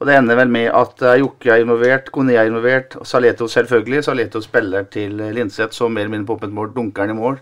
[0.00, 3.48] Og det ender vel med at eh, Jokke er involvert, Kone er involvert, og Saleto
[3.48, 4.04] selvfølgelig.
[4.04, 7.18] Saleto spiller til eh, Linseth, som mer eller mindre på åpent mål dunker han i
[7.18, 7.40] mål.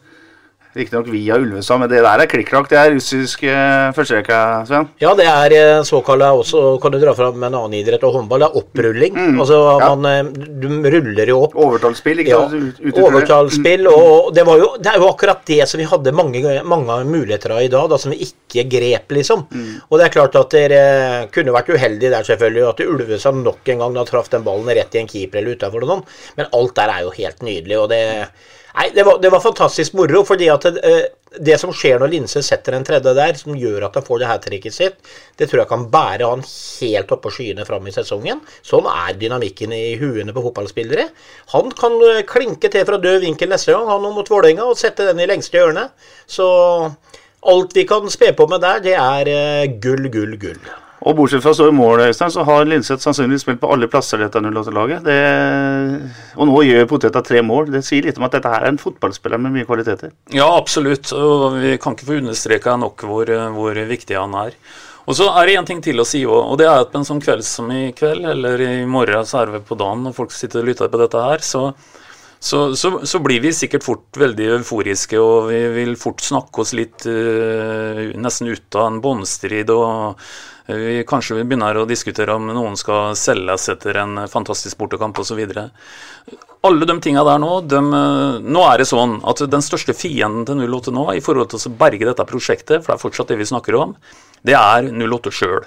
[0.76, 2.68] Riktignok via Ulvestad, men det der er klikk-klakk.
[2.70, 4.88] Det er russisk eh, førsterekka, Sven.
[5.02, 8.44] Ja, det er eh, såkalla også, kan du dra fram en annen idrett og håndball,
[8.44, 9.16] det er opprulling.
[9.38, 9.81] Altså, Mm.
[9.81, 9.94] Ja.
[9.96, 11.54] man, eh, du ruller jo opp.
[11.59, 12.52] Overtallsspill, ikke sant?
[12.52, 13.87] Ja, ut ifra overtallsspill.
[13.90, 17.57] Og det, var jo, det er jo akkurat det som vi hadde mange, mange muligheter
[17.57, 19.46] av i dag, da, som vi ikke grep, liksom.
[19.50, 19.72] Mm.
[19.88, 20.83] Og det er klart at dere
[21.35, 22.68] kunne vært uheldige der, selvfølgelig.
[22.68, 25.83] At Ulvestad nok en gang da traff den ballen rett i en keeper eller utafor
[25.83, 26.07] og sånn.
[26.38, 27.78] Men alt der er jo helt nydelig.
[27.83, 28.04] og det
[28.78, 30.90] Nei, det var, det var fantastisk moro, fordi at det,
[31.42, 34.28] det som skjer når Linse setter en tredje der, som gjør at han får det
[34.30, 38.40] her tricket sitt, det tror jeg kan bære han helt oppå skyene fram i sesongen.
[38.62, 41.08] Sånn er dynamikken i huene på fotballspillere.
[41.56, 45.10] Han kan eh, klinke til fra død vinkel neste gang, han mot Vålerenga, og sette
[45.10, 45.88] den i lengste hjørne.
[46.30, 46.46] Så
[47.50, 50.62] alt vi kan spe på med der, det er eh, gull, gull, gull.
[51.06, 53.87] Og bortsett fra å stå i mål, Øystein, så har Linseth sannsynligvis spilt på alle
[53.90, 55.06] plasser dette 08-laget.
[56.34, 57.70] Og nå gjør Poteta tre mål.
[57.76, 60.11] Det sier litt om at dette her er en fotballspiller med mye kvaliteter.
[60.34, 61.12] Ja, absolutt.
[61.14, 64.58] Og vi kan ikke få understreka nok hvor, hvor viktig han er.
[65.08, 67.00] Og så er det en ting til å si òg, og det er at på
[67.00, 70.16] en sånn kveld som i kveld, eller i morgen, så er det på dagen når
[70.18, 71.62] folk sitter og lytter på dette her, så,
[72.37, 76.74] så, så, så blir vi sikkert fort veldig euforiske, og vi vil fort snakke oss
[76.76, 79.72] litt uh, nesten ut av en båndstrid.
[79.72, 80.20] og
[80.68, 85.40] vi kanskje vi begynner å diskutere om noen skal selges etter en fantastisk bortekamp osv.
[86.68, 87.81] Alle de tinga der nå, de,
[88.44, 91.74] nå er det sånn at den største fienden til 08 nå, i forhold til å
[91.81, 93.94] berge dette prosjektet, for det er fortsatt det vi snakker om,
[94.44, 95.64] det er 08 sjøl.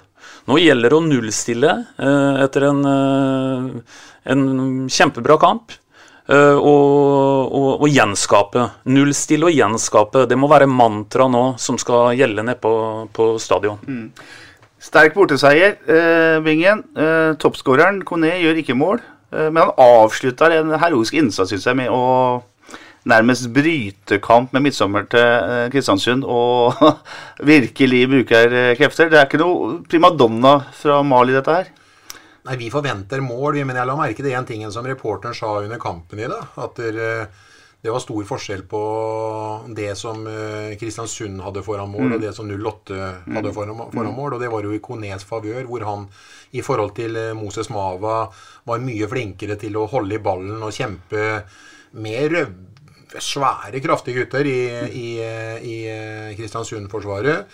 [0.49, 3.97] Nå gjelder det å nullstille eh, etter en, eh,
[4.33, 4.43] en
[4.89, 5.73] kjempebra kamp.
[6.31, 8.67] eh, og, og, og gjenskape.
[8.93, 10.25] Nullstille og gjenskape.
[10.29, 12.73] Det må være mantra nå som skal gjelde nede på,
[13.13, 13.81] på stadion.
[14.81, 16.83] Sterk borteseier, eh, Bingen.
[16.97, 21.77] Eh, Toppskåreren Kone gjør ikke mål, eh, men han avslutter en heroisk innsats synes jeg,
[21.77, 22.41] med å
[23.05, 26.81] nærmest bryte kamp med midtsommer til eh, Kristiansund og
[27.51, 29.09] virkelig bruker eh, krefter.
[29.09, 31.71] Det er ikke noe primadonna fra Mali, dette her.
[32.49, 35.81] Nei, vi forventer mål, men jeg la merke til én ting som reporteren sa under
[35.81, 36.57] kampen i dag.
[36.57, 37.27] At det,
[37.81, 38.79] det var stor forskjell på
[39.73, 42.13] det som eh, Kristiansund hadde foran mål, Mm.
[42.13, 42.99] og det som 08
[43.33, 44.35] hadde foran, foran mål.
[44.35, 46.07] Og det var jo i Konés favør, hvor han
[46.53, 48.27] i forhold til eh, Moses Mava
[48.69, 51.25] var mye flinkere til å holde i ballen og kjempe
[51.93, 52.53] med røv,
[53.19, 54.59] svære, kraftige gutter i,
[54.95, 55.07] i,
[55.67, 57.49] i eh, Kristiansund-forsvaret.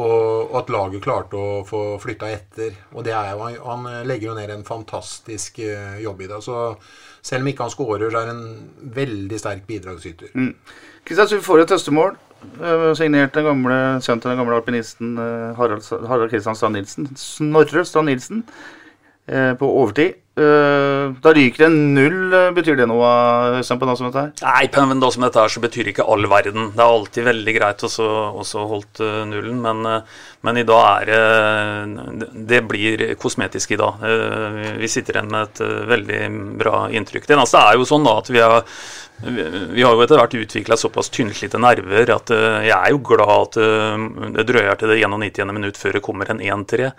[0.00, 2.70] Og at laget klarte å få flytta etter.
[2.94, 6.38] Og det er jo, han, legger jo ned en fantastisk jobb i det.
[6.46, 6.54] Så
[7.22, 10.32] selv om ikke han skårer, så er han en veldig sterk bidragsyter.
[10.34, 10.54] Mm.
[11.06, 12.16] Kristiansund får et tøstemål.
[12.60, 17.10] eh, Signert den gamle sønnen til den gamle alpinisten eh, Harald, Harald Kristian Strand Nilsen.
[17.16, 18.42] Snorre Strand Nilsen
[19.28, 20.18] på overtid.
[20.34, 22.32] Eh, Da ryker det null.
[22.32, 23.04] eh, Betyr det noe
[23.58, 24.30] Øystein, på noe som dette her?
[24.42, 26.70] Nei, på en dag som dette her så betyr ikke all verden.
[26.72, 30.00] Det er alltid veldig greit å så- holdt eh, nullen, men, eh,
[30.42, 33.94] men i dag er det Det blir kosmetisk i dag.
[34.02, 37.26] Eh, vi- sitter igjen med et eh, veldig bra inntrykk.
[37.26, 38.64] Det eneste er jo sånn da at vi har
[39.22, 43.28] vi har jo etter hvert utvikla såpass tynnslitte nerver at eh, jeg er jo glad
[43.28, 45.52] at eh, det drøyer til det 91.
[45.52, 46.92] minutt før det kommer en 1-3.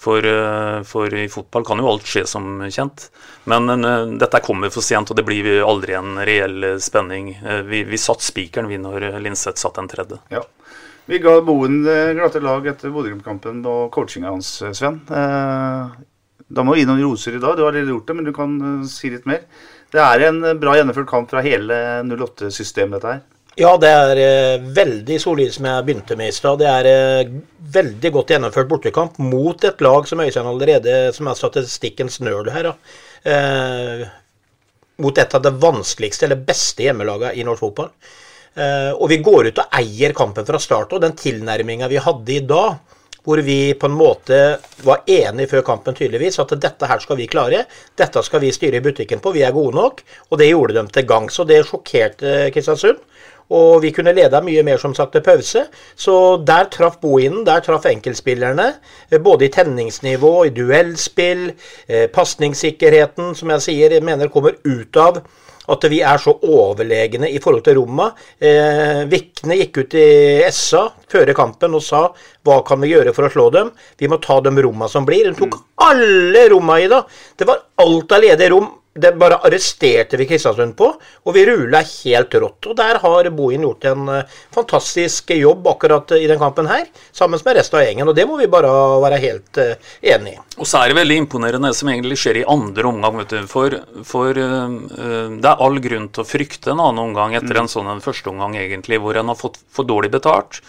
[0.00, 3.10] For, eh, for i fotball kan jo alt skje som kjent.
[3.50, 7.34] Men uh, dette kommer for sent, og det blir aldri en reell eh, spenning.
[7.44, 10.16] Uh, Vi, vi satt spikeren, vi, når Linseth satt en tredje.
[10.32, 10.40] Ja.
[11.10, 15.02] Vi ga Boen glatte lag etter Bodø-Glimt-kampen og coachinga hans, Sven.
[15.10, 15.90] Uh,
[16.50, 17.54] Da må vi gi noen roser i dag.
[17.54, 18.56] Du har allerede gjort det, men du kan
[18.90, 19.44] si litt mer.
[19.92, 21.76] Det er en bra gjennomført kamp fra hele
[22.08, 23.20] 08-systemet, dette her.
[23.58, 26.60] Ja, det er eh, veldig solid, som jeg begynte med i stad.
[26.62, 27.32] Det er eh,
[27.74, 32.70] veldig godt gjennomført bortekamp mot et lag som Øystein allerede som er statistikkens nøl her.
[33.26, 34.06] Eh,
[35.02, 37.90] mot et av det vanskeligste eller beste hjemmelagene i norsk fotball.
[38.54, 40.94] Eh, og vi går ut og eier kampen fra start.
[40.94, 42.78] Og den tilnærminga vi hadde i dag,
[43.26, 44.36] hvor vi på en måte
[44.86, 47.66] var enige før kampen tydeligvis at dette her skal vi klare,
[47.98, 50.00] dette skal vi styre i butikken på, vi er gode nok.
[50.30, 51.42] Og det gjorde de til gangs.
[51.42, 53.02] Og det sjokkerte Kristiansund.
[53.50, 55.66] Og vi kunne leda mye mer som sagt til pause.
[55.98, 56.14] Så
[56.46, 58.74] der traff boinen, der traff enkeltspillerne.
[59.10, 61.52] eh, Både i tenningsnivå, i duellspill,
[61.88, 65.22] eh, pasningssikkerheten, som jeg sier, jeg mener kommer ut av
[65.70, 68.10] at vi er så overlegne i forhold til Roma.
[68.40, 72.08] Eh, Vikne gikk ut i SA før kampen og sa
[72.46, 73.70] hva kan vi gjøre for å slå dem?
[73.98, 75.30] Vi må ta de Roma som blir.
[75.30, 77.04] De tok alle Roma i dag.
[77.36, 81.78] Det var alt av ledige rom det bare arresterte vi Kristiansund på, og vi rulla
[81.86, 82.66] helt rått.
[82.66, 87.38] Og Der har Bohin gjort en uh, fantastisk jobb akkurat i den kampen her, sammen
[87.44, 88.10] med resten av gjengen.
[88.10, 88.72] og Det må vi bare
[89.04, 90.42] være helt uh, enig i.
[90.58, 93.20] Og så er det veldig imponerende det som egentlig skjer i andre omgang.
[93.22, 94.78] vet du, For, for uh,
[95.38, 98.32] det er all grunn til å frykte en annen omgang etter en sånn en første
[98.32, 100.64] omgang, egentlig, hvor en har fått for dårlig betalt.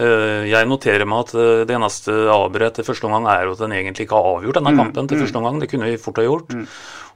[0.00, 4.16] Jeg noterer meg at det eneste avbrudd etter første omgang er at en egentlig ikke
[4.16, 5.58] har avgjort denne kampen til første omgang.
[5.60, 6.54] Det kunne vi fort ha gjort.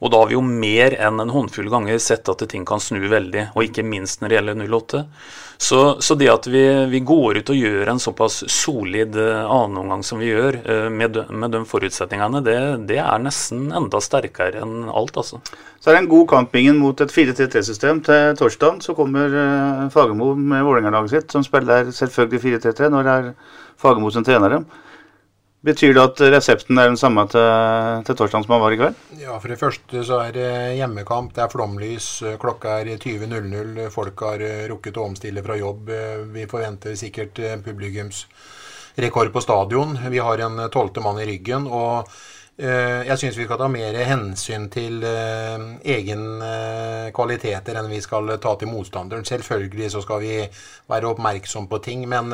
[0.02, 3.02] Og da har vi jo mer enn en håndfull ganger sett at ting kan snu
[3.08, 5.02] veldig, og ikke minst når det gjelder 08.
[5.64, 10.18] Så, så det at vi, vi, går ut og gjør en såpass solid annenomgang som
[10.20, 10.58] vi gjør,
[10.90, 12.56] med, med de forutsetningene, det,
[12.90, 15.40] det, er nesten enda sterkere enn alt, altså.
[15.78, 18.80] Så er det en god kampingen mot et 4-3-3-system til torsdag.
[18.82, 19.34] Så kommer
[19.92, 23.28] Fagermo med Vålerenga-laget sitt, som spiller selvfølgelig 4-3-3 når det er
[23.80, 24.64] Fagermo som trener dem.
[25.64, 27.46] Betyr det at resepten er den samme til,
[28.04, 28.98] til torsdag som den var i kveld?
[29.16, 31.32] Ja, For det første så er det hjemmekamp.
[31.32, 32.08] Det er flomlys.
[32.42, 33.80] Klokka er 20.00.
[33.94, 35.88] Folk har rukket å omstille fra jobb.
[36.36, 39.96] Vi forventer sikkert publikumsrekord på stadion.
[40.12, 41.64] Vi har en tolvte mann i ryggen.
[41.66, 42.12] og
[42.54, 48.30] jeg syns vi skal ta mer hensyn til uh, egen uh, kvaliteter enn vi skal
[48.38, 49.26] ta til motstanderen.
[49.26, 50.36] Selvfølgelig så skal vi
[50.90, 52.30] være oppmerksom på ting, men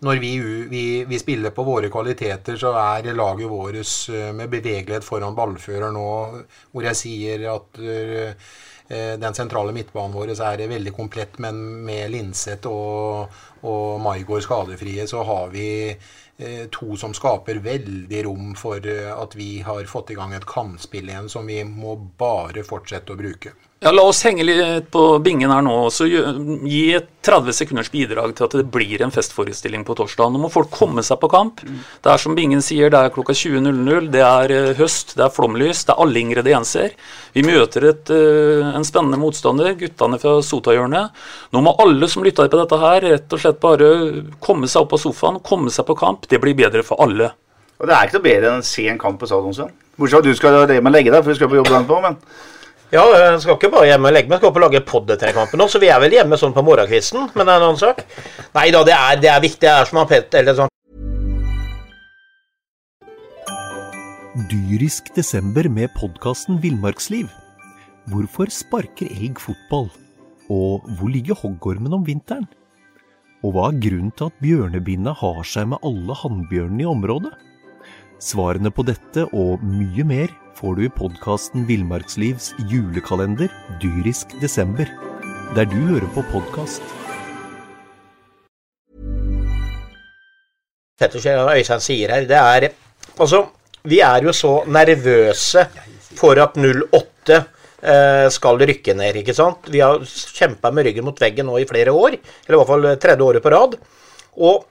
[0.00, 0.32] når vi,
[0.70, 3.90] vi, vi, spiller på våre kvaliteter, så er laget vårt
[4.38, 6.08] med bevegelighet foran ballfører nå,
[6.70, 7.82] hvor jeg sier at
[9.20, 15.22] den sentrale midtbanen vår er veldig komplett, men med Linseth og, og Maigård skadefrie, så
[15.26, 15.68] har vi
[16.72, 21.28] to som skaper veldig rom for at vi har fått i gang et kantspill igjen
[21.28, 23.52] som vi må bare fortsette å bruke.
[23.80, 28.34] Ja, La oss henge litt på bingen her nå så gi et 30 sekunders bidrag
[28.36, 30.34] til at det blir en festforestilling på torsdag.
[30.34, 31.62] Nå må folk komme seg på kamp.
[31.64, 34.10] Det er som Bingen sier, det er klokka 20.00.
[34.12, 36.92] Det er høst, det er flomlys, det er alle ingredienser.
[37.32, 41.16] Vi møter et, en spennende motstander, guttene fra Sotahjørnet.
[41.56, 43.90] Nå må alle som lytter på dette her, rett og slett bare
[44.44, 46.28] komme seg opp av sofaen, komme seg på kamp.
[46.28, 47.32] Det blir bedre for alle.
[47.80, 49.72] Og Det er ikke noe bedre enn å se en kamp på stadion.
[49.96, 52.04] Bortsett fra at du skal det med legge deg, for du skal på jobb etterpå.
[52.04, 52.20] men...
[52.90, 55.10] Ja, jeg skal ikke bare hjemme og legge meg, jeg skal opp og lage pod
[55.14, 57.66] etter kampen òg, så vi er vel hjemme sånn på morgenkvisten, men det er en
[57.68, 58.02] annen sak.
[58.56, 59.62] Nei da, det er, det er viktig.
[59.62, 60.72] Det er som Petter eller sånn.
[64.50, 67.30] Dyrisk desember med podkasten Villmarksliv.
[68.10, 69.86] Hvorfor sparker elg fotball?
[70.50, 72.48] Og hvor ligger hoggormen om vinteren?
[73.46, 77.36] Og hva er grunnen til at bjørnebinna har seg med alle hannbjørnene i området?
[78.18, 83.48] Svarene på dette og mye mer får du i podkasten Villmarkslivs julekalender
[83.80, 84.88] dyrisk desember,
[85.56, 86.84] der du hører på podkast.
[91.00, 92.68] Øystein sier her, det er
[93.20, 93.46] Altså,
[93.88, 95.64] vi er jo så nervøse
[96.18, 99.64] for at 08 eh, skal rykke ned, ikke sant?
[99.72, 102.88] Vi har kjempa med ryggen mot veggen nå i flere år, eller i hvert fall
[103.00, 103.78] tredje året på rad.
[104.36, 104.64] Og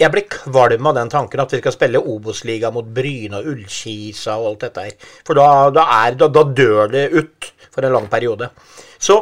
[0.00, 4.38] jeg blir kvalm av den tanken at vi skal spille Obos-liga mot Bryne og Ullkisa
[4.40, 5.10] og alt dette her.
[5.26, 8.50] For da, da, er, da, da, dør det ut for en lang periode.
[8.98, 9.20] Så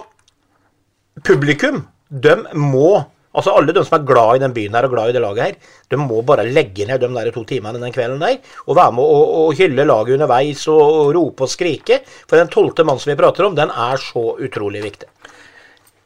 [1.27, 2.93] publikum, de må
[3.31, 5.45] Altså Alle de som er glad i den byen her og glad i det laget
[5.45, 8.97] her, de må bare legge ned de der to timene den kvelden der og være
[8.97, 12.01] med og, og hylle laget underveis og, og rope og skrike.
[12.27, 15.07] For den tolvte mann som vi prater om, den er så utrolig viktig.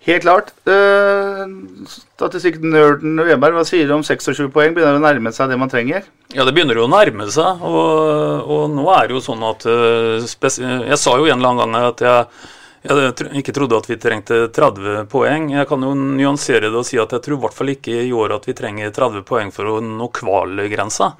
[0.04, 0.50] Helt klart.
[0.68, 1.48] Uh,
[1.88, 4.74] Statistikknerden Weberg, hva sier du om 26 poeng?
[4.76, 6.04] Begynner det å nærme seg det man trenger?
[6.34, 7.62] Ja, det begynner jo å nærme seg.
[7.64, 11.62] Og, og nå er det jo sånn at uh, Jeg sa jo en eller annen
[11.62, 12.44] gang at jeg,
[12.84, 15.48] jeg ikke trodde at vi trengte 30 poeng.
[15.56, 18.12] Jeg kan jo nyansere det og si at jeg tror i hvert fall ikke i
[18.12, 21.14] år at vi trenger 30 poeng for å nå kvalgrensa.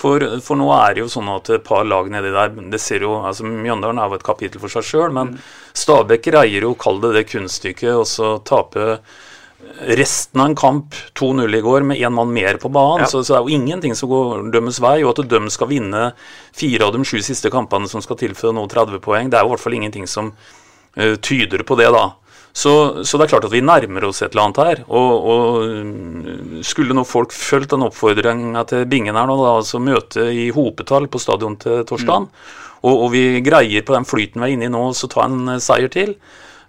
[0.00, 3.04] For, for nå er det jo sånn at et par lag nedi der det ser
[3.06, 5.36] jo, altså Mjøndalen er jo et kapittel for seg sjøl, men
[5.76, 8.98] Stabæk greier jo, kall det det kunststykket, og så tape
[9.80, 13.04] resten av en kamp 2-0 i går med én mann mer på banen.
[13.04, 13.10] Ja.
[13.10, 14.98] Så, så det er jo ingenting som går dømmes vei.
[15.04, 16.10] Og at de skal vinne
[16.54, 19.52] fire av de sju siste kampene som skal tilføre nå 30 poeng, det er jo
[19.52, 22.06] i hvert fall ingenting som uh, tyder på det, da.
[22.54, 24.82] Så, så det er klart at vi nærmer oss et eller annet her.
[24.86, 29.80] Og, og mm, skulle nå folk fulgt den oppfordringa til Bingen her nå, da, altså
[29.82, 32.28] møte i hopetall på stadion til torsdag,
[32.84, 35.56] og, og vi greier på den flyten vi er inne i nå, så ta en
[35.56, 36.14] eh, seier til,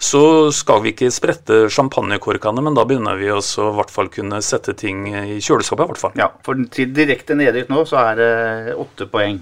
[0.02, 4.42] så skal vi ikke sprette champagnekorkene, men da begynner vi også i hvert fall kunne
[4.44, 5.86] sette ting i kjøleskapet.
[5.86, 6.16] i hvert fall.
[6.20, 8.34] Ja, for til direkte nedrykk nå så er det
[8.74, 9.38] åtte poeng.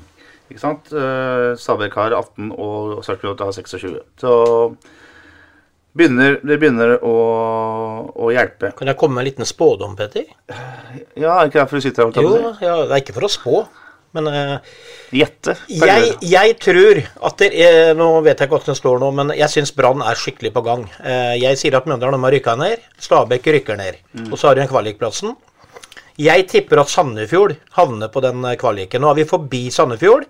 [0.51, 0.91] Ikke sant?
[0.91, 3.95] Eh, Stabæk har 18 og Sarpsborg har 26.
[4.19, 4.35] Så
[5.97, 7.13] begynner, det begynner å,
[8.13, 8.73] å hjelpe.
[8.77, 10.27] Kan jeg komme med en liten spådom, Petter?
[11.15, 12.25] Ja, er ikke derfor du sitter her?
[12.25, 13.63] Jo, ja, det er ikke for å spå,
[14.13, 14.73] men eh,
[15.13, 15.55] Gjette.
[15.69, 19.33] jeg, jeg tror at det er, Nå vet jeg ikke hvordan det står nå, men
[19.37, 20.85] jeg syns Brann er skikkelig på gang.
[20.99, 23.97] Uh, jeg sier at Mjøndalen har rykka ned, Stabæk rykker ned.
[24.29, 25.33] Og så har de kvalikplassen.
[26.21, 29.01] Jeg tipper at Sandefjord havner på den eh, kvaliken.
[29.01, 30.27] Nå er vi forbi Sandefjord.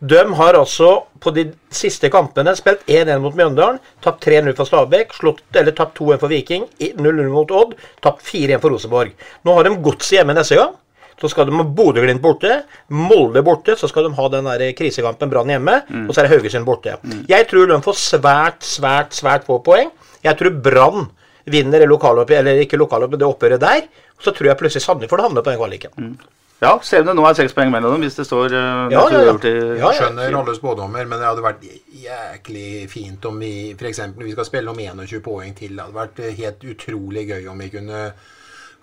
[0.00, 0.90] De har altså
[1.20, 1.42] på de
[1.76, 6.32] siste kampene spilt 1-1 mot Mjøndalen, tapt 3-0 for Stabæk, slått, eller tapt 2-1 for
[6.32, 9.12] Viking, 0-0 mot Odd, tapt 4-1 for Rosenborg.
[9.44, 10.72] Nå har de Godset hjemme neste gang.
[11.20, 12.62] Så skal de ha Bodø-Glimt borte,
[12.96, 16.32] Molde borte, så skal de ha den der krisekampen Brann hjemme, og så er det
[16.32, 16.96] Haugesund borte.
[17.28, 19.92] Jeg tror de får svært, svært, svært få poeng.
[20.24, 21.10] Jeg tror Brann
[21.44, 23.84] vinner lokaloppgjøret, eller ikke lokaloppgjøret, det oppgjøret der.
[24.16, 26.16] Så tror jeg plutselig Sandefjord havner på den kvaliken.
[26.60, 29.04] Ja, selv om det nå er seks poeng mellom dem, hvis det står uh, Ja,
[29.08, 29.36] ja, ja.
[29.80, 31.64] Jeg skjønner alle spådommer, men det hadde vært
[32.02, 34.02] jæklig fint om vi f.eks.
[34.12, 35.72] når vi skal spille om 21 poeng til.
[35.72, 38.02] Det hadde vært eh, helt utrolig gøy om vi kunne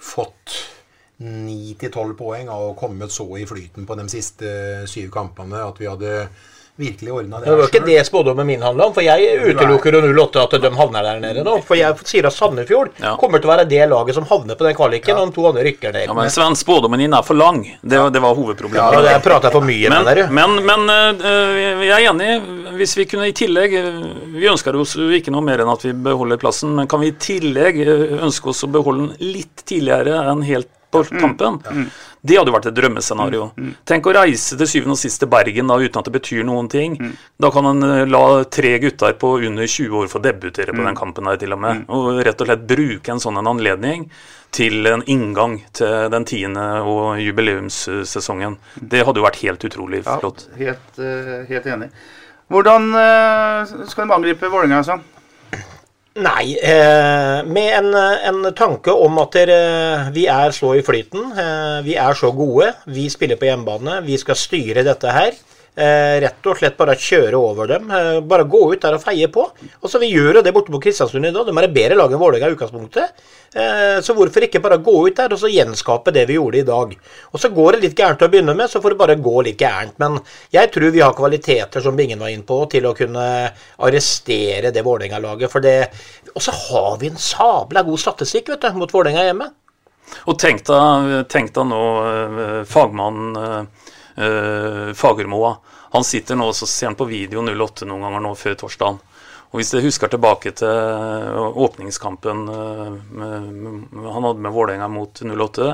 [0.01, 0.57] fått
[1.21, 4.49] 9-12 poeng og kommet så i flyten på de siste
[4.89, 6.27] syv kampene at vi hadde
[6.77, 7.45] virkelig ordna det.
[7.49, 7.87] Det var ikke selv.
[7.89, 11.43] det spådommen min handla om, for jeg utelukker jo 08 at de havner der nede
[11.43, 11.55] nå.
[11.65, 13.15] For jeg sier at Sandefjord Ja.
[13.17, 15.63] kommer til å være det laget som havner på den kvaliken, og de to andre
[15.65, 16.05] rykker ned.
[16.07, 17.63] Ja, men Sven, spådommen din er for lang.
[17.81, 19.03] Det, det var Ja, hovedproblemet.
[19.09, 20.27] det prater jeg for mye med Men, der, jo.
[20.31, 22.31] men, men eh, jeg er enig.
[22.77, 23.99] Hvis vi kunne i tillegg eh,
[24.37, 27.17] Vi ønsker oss ikke noe mer enn at vi beholder plassen, men kan vi i
[27.17, 27.81] tillegg
[28.21, 31.59] ønske oss å beholde den litt tidligere enn helt på kampen?
[32.27, 33.51] Det hadde jo vært et drømmescenario.
[33.87, 36.67] Tenk å reise til syvende og sist til Bergen da uten at det betyr noen
[36.71, 36.95] ting.
[37.39, 40.95] Da kan en eh, la tre gutter på under 20 år få debutere på den
[40.97, 41.85] kampen her, til og med.
[41.93, 44.07] Og rett og slett bruke en sånn en anledning
[44.55, 48.57] til en inngang til den tiende og jubileumssesongen.
[48.79, 50.47] Det hadde jo vært helt utrolig Ja, flott.
[50.57, 51.91] helt, eh, helt enig.
[52.49, 54.83] Hvordan eh, skal de angripe Vålerenga?
[54.87, 55.03] Sånn?
[56.17, 59.57] Nei, eh, med en, en tanke om at dere,
[60.15, 61.27] vi er så i flyten.
[61.37, 62.71] Eh, vi er så gode.
[62.89, 63.99] Vi spiller på hjemmebane.
[64.07, 65.37] Vi skal styre dette her.
[65.77, 67.91] Eh, rett og slett bare kjøre over dem.
[67.93, 69.43] Eh, bare gå ut der og feie på.
[69.77, 71.45] Og så Vi gjør jo det borte på Kristiansund i dag.
[71.45, 73.11] De er et bedre lag enn Vålerenga i utgangspunktet.
[73.53, 76.65] Eh, så hvorfor ikke bare gå ut der og så gjenskape det vi gjorde i
[76.65, 76.95] dag?
[77.31, 79.57] Og Så går det litt gærent å begynne med, så får det bare gå litt
[79.61, 79.93] gærent.
[79.99, 80.17] Men
[80.51, 84.81] jeg tror vi har kvaliteter, som Bingen var inne på, til å kunne arrestere det
[84.81, 85.51] Vålerenga-laget.
[85.51, 85.91] For det
[86.33, 89.51] Og så har vi en sabla god statistikk vet du, mot Vålerenga hjemme.
[90.25, 93.67] Og tenk deg, nå eh, fagmannen
[94.17, 95.55] eh, eh, Fagermoa.
[95.95, 98.99] Han sitter nå så ser han på video 08 noen ganger nå før torsdagen.
[99.47, 105.69] Og Hvis jeg husker tilbake til eh, åpningskampen eh, han hadde med Vålerenga mot 08,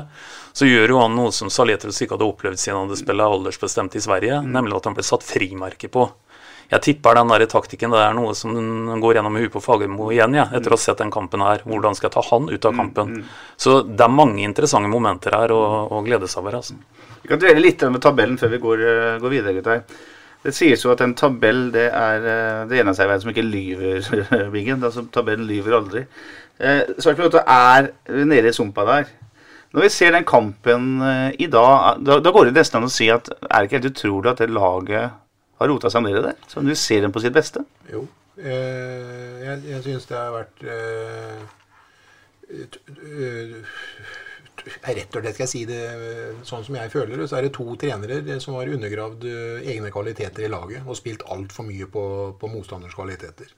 [0.54, 3.96] så gjør jo han noe som Saletros ikke hadde opplevd siden han hadde spilt aldersbestemt
[3.98, 6.06] i Sverige, nemlig at han ble satt frimerke på.
[6.70, 8.54] Jeg tipper den der taktikken det er noe som
[9.02, 11.66] går gjennom huet på Fagermo igjen, ja, etter å ha sett den kampen her.
[11.66, 13.18] Hvordan skal jeg ta han ut av kampen?
[13.60, 15.60] Så det er mange interessante momenter her å,
[15.92, 16.62] å glede seg over.
[16.62, 16.78] altså.
[17.24, 19.54] Vi kan dvele litt med tabellen før vi går, eh, går videre.
[19.56, 19.82] gutter.
[20.44, 23.46] Det sies jo at en tabell det er eh, det eneste jeg vet som ikke
[23.48, 24.82] lyver, Bingen.
[24.84, 26.02] Altså, tabellen lyver aldri.
[26.60, 27.88] Eh, Svartfjord er
[28.28, 29.08] nede i sumpa der.
[29.74, 32.92] Når vi ser den kampen eh, i dag, da, da går det nesten an å
[32.92, 35.16] si at er det ikke helt utrolig at det laget
[35.58, 36.36] har rota seg ned i det?
[36.52, 37.64] Så du ser dem på sitt beste?
[37.90, 38.04] Jo.
[38.36, 40.64] Jeg jeg syns det har vært
[44.64, 47.46] Rett og slett skal jeg si det eh, sånn som jeg føler det, så er
[47.46, 51.68] det to trenere eh, som har undergravd eh, egne kvaliteter i laget og spilt altfor
[51.68, 52.04] mye på,
[52.40, 53.50] på motstanders kvaliteter.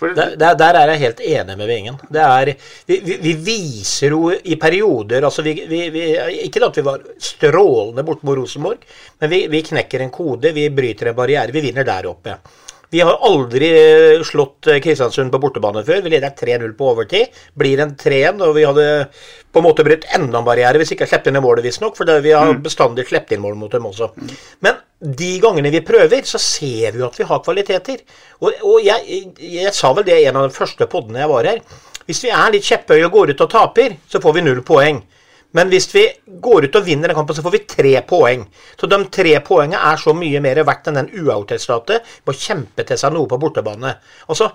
[0.00, 1.98] Der, der, der er jeg helt enig med Vingen.
[2.10, 2.50] Det er,
[2.86, 6.02] vi, vi, vi viser jo i perioder altså vi, vi, vi,
[6.48, 8.82] Ikke at vi var strålende borte mot Rosenborg,
[9.22, 11.54] men vi, vi knekker en kode, vi bryter en barriere.
[11.54, 12.36] Vi vinner der oppe.
[12.94, 16.04] Vi har aldri eh, slått eh, Kristiansund på bortebane før.
[16.04, 17.40] Vi leder 3-0 på overtid.
[17.58, 18.84] Blir en 3-1, og vi hadde
[19.50, 21.96] på en måte brutt enda en barriere hvis vi ikke sluppet inn i målet, visstnok.
[21.98, 24.12] For vi har bestandig sluppet inn mål mot dem også.
[24.62, 24.78] Men
[25.22, 28.06] de gangene vi prøver, så ser vi jo at vi har kvaliteter.
[28.38, 31.32] Og, og jeg, jeg, jeg sa vel det i en av de første podene jeg
[31.34, 31.60] var her.
[32.06, 35.02] Hvis vi er litt kjepphøye og går ut og taper, så får vi null poeng.
[35.54, 36.04] Men hvis vi
[36.42, 38.46] går ut og vinner den kampen, så får vi tre poeng.
[38.80, 42.98] Så de tre poengene er så mye mer verdt enn den uavtestatet Må kjempe til
[42.98, 43.94] seg noe på bortebane.
[44.26, 44.50] Altså,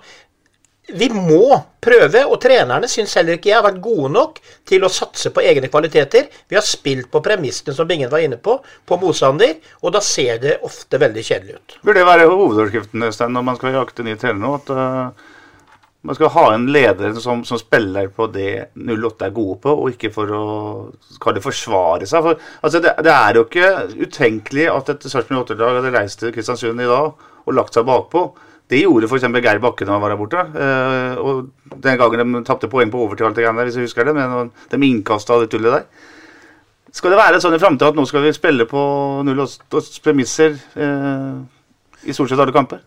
[0.92, 4.38] vi må prøve, og trenerne syns heller ikke jeg har vært gode nok
[4.68, 6.26] til å satse på egne kvaliteter.
[6.50, 10.40] Vi har spilt på premissene som Bingen var inne på, på motstander, og da ser
[10.42, 11.76] det ofte veldig kjedelig ut.
[11.84, 14.56] Burde det være hovedoverskriften Øystein, når man skal jakte ny trener nå?
[14.58, 15.28] At uh,
[16.00, 19.90] man skal ha en leder som, som spiller på det 08 er gode på, og
[19.92, 20.44] ikke for å
[21.12, 22.24] skal det forsvare seg.
[22.24, 23.72] For, altså det, det, er jo ikke
[24.06, 27.10] utenkelig at et Sarpsborg 08-lag hadde reist til Kristiansund i dag
[27.44, 28.24] og lagt seg bakpå.
[28.70, 29.26] Det gjorde f.eks.
[29.42, 30.44] Geir Bakke da han var der borte.
[30.54, 34.54] Eh, og Den gangen de tapte poeng på overtid, der, hvis jeg husker det, med
[34.70, 35.88] de innkasta det tullet der.
[36.94, 38.80] Skal det være sånn i framtida at nå skal vi spille på
[39.26, 41.34] 08s premisser eh,
[42.08, 42.80] i stort sett alle kamper?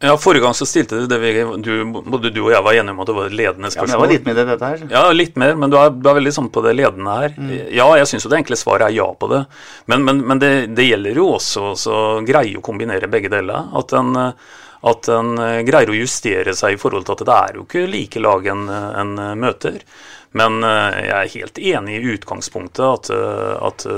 [0.00, 2.94] Ja, Forrige gang så stilte du det vi, du, både du og jeg var enige
[2.94, 3.88] om at det var ledende spørsmål.
[3.88, 4.84] Ja, men jeg var litt mer i dette her.
[4.92, 7.34] Ja, litt mer, men du er, du er veldig sånn på det ledende her.
[7.34, 7.50] Mm.
[7.74, 9.40] Ja, jeg syns jo det enkle svaret er ja på det.
[9.90, 13.72] Men, men, men det, det, gjelder jo også å greie å kombinere begge deler.
[13.80, 14.14] At en,
[14.92, 15.32] at en
[15.66, 18.68] greier å justere seg i forhold til at det er jo ikke like lag en,
[18.70, 19.82] en møter.
[20.38, 23.10] Men eh, jeg er helt enig i utgangspunktet at,
[23.66, 23.88] at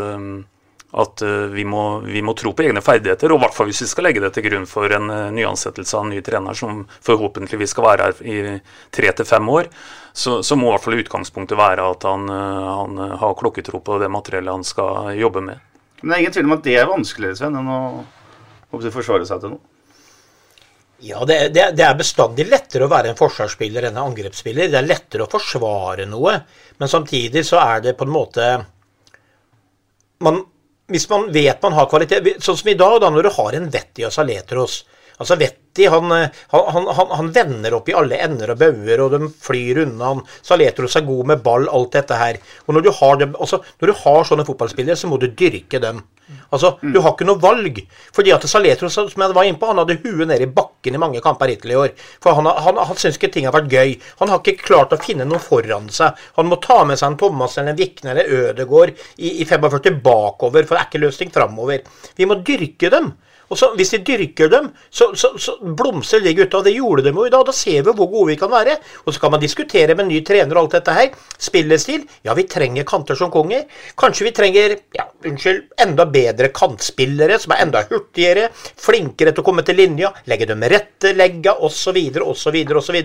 [0.91, 3.85] at uh, vi, må, vi, må, tro på egne ferdigheter, og i hvert fall hvis
[3.85, 6.83] vi skal legge det til grunn for en uh, nyansettelse av en ny trener som
[7.07, 8.59] forhåpentligvis skal være her i
[8.95, 9.71] tre til fem år,
[10.11, 14.01] så, så, må i hvert fall utgangspunktet være at han, uh, han har klokketro på
[14.03, 15.67] det materiellet han skal jobbe med.
[16.01, 17.83] Men det er ingen tvil om at det er vanskeligere Sven, enn å,
[18.71, 19.67] å forsvare seg til noe?
[21.01, 24.69] Ja, det, det, det, er bestandig lettere å være en forsvarsspiller enn en angrepsspiller.
[24.69, 26.35] Det er lettere å forsvare noe,
[26.77, 28.49] men samtidig så er det på en måte
[30.21, 30.43] man,
[30.91, 33.69] hvis man vet man har kvalitet Sånn som i dag, da, når du har en
[33.73, 34.83] Vetti og Saletros.
[35.21, 39.29] Altså Vetti han, han, han, han, vender opp i alle ender og bauger, og de
[39.45, 40.15] flyr unna.
[40.15, 42.41] han, Saletros er god med ball, alt dette her.
[42.67, 45.83] Og når du har, dem, altså, når du har sånne fotballspillere, så må du dyrke
[45.83, 46.01] dem.
[46.51, 46.93] Altså, mm.
[46.95, 47.81] Du har ikke noe valg.
[48.17, 51.01] Fordi at Saletros, som jeg var inne på, han hadde huet nede i bakken i
[51.03, 51.95] mange kamper hittil i år.
[52.23, 53.97] For han, han, han syns ikke ting har vært gøy.
[54.23, 56.19] Han har ikke klart å finne noe foran seg.
[56.39, 60.01] Han må ta med seg en Thomas eller en Vikne eller Ødegård i, i 45
[60.05, 61.85] bakover, for det er ikke løsning framover.
[62.19, 63.13] Vi må dyrke dem.
[63.51, 66.63] Og så, Hvis de dyrker dem, så, så, så blomstrer de gutta.
[66.63, 67.45] Det gjorde de jo i dag.
[67.47, 68.77] Da ser vi hvor gode vi kan være.
[69.05, 71.09] Og så kan man diskutere med ny trener og alt dette her.
[71.39, 72.05] Spillestil.
[72.27, 73.67] Ja, vi trenger kanter som konger.
[73.99, 79.47] Kanskje vi trenger ja, unnskyld, enda bedre kantspillere som er enda hurtigere, flinkere til å
[79.47, 83.01] komme til linja, legge dem rette legga osv., osv., osv.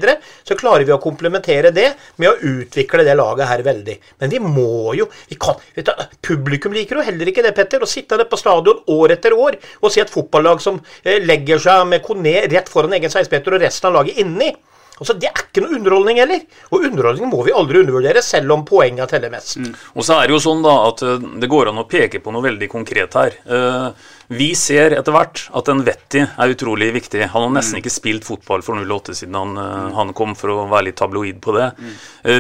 [0.46, 1.88] Så klarer vi å komplementere det
[2.22, 3.98] med å utvikle det laget her veldig.
[4.22, 5.94] Men vi må jo vi kan, du,
[6.26, 7.82] Publikum liker jo heller ikke det, Petter.
[7.82, 11.24] Å sitte der på stadion år etter år og si at fotball fotballag som eh,
[11.24, 14.54] legger seg med Kone rett foran egen 16-meter og resten av laget inni.
[14.96, 16.44] Altså, Det er ikke noe underholdning heller.
[16.72, 19.58] Og underholdning må vi aldri undervurdere, selv om poengene teller mest.
[19.60, 19.74] Mm.
[19.96, 22.32] Og så er det jo sånn da at eh, det går an å peke på
[22.32, 23.36] noe veldig konkret her.
[23.44, 23.90] Uh,
[24.28, 27.22] vi ser etter hvert at en Vetti er utrolig viktig.
[27.34, 27.82] Han har nesten mm.
[27.84, 29.92] ikke spilt fotball for 08 siden han, mm.
[29.98, 31.68] han, kom, for å være litt tabloid på det.
[31.78, 31.94] Mm.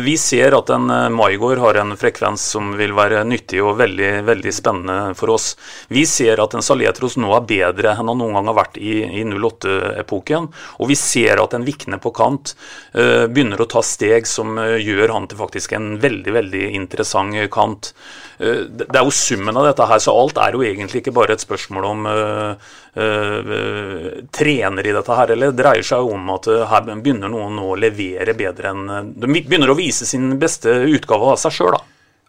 [0.05, 4.53] Vi ser at en Maigård har en frekvens som vil være nyttig og veldig, veldig
[4.55, 5.51] spennende for oss.
[5.93, 8.97] Vi ser at en Saletros nå er bedre enn han noen gang har vært i,
[9.21, 10.49] i 08-epoken.
[10.81, 12.53] Og vi ser at en Vikne på kant
[12.97, 17.35] uh, begynner å ta steg som uh, gjør han til faktisk en veldig, veldig interessant
[17.51, 17.93] kant.
[18.39, 21.35] Uh, det er jo summen av dette her, så alt er jo egentlig ikke bare
[21.37, 26.49] et spørsmål om uh, uh, trener i dette her, eller det dreier seg om at
[26.71, 31.31] her begynner noen nå å levere bedre enn De begynner å vise sin beste utgave
[31.33, 31.81] av seg sjøl, da.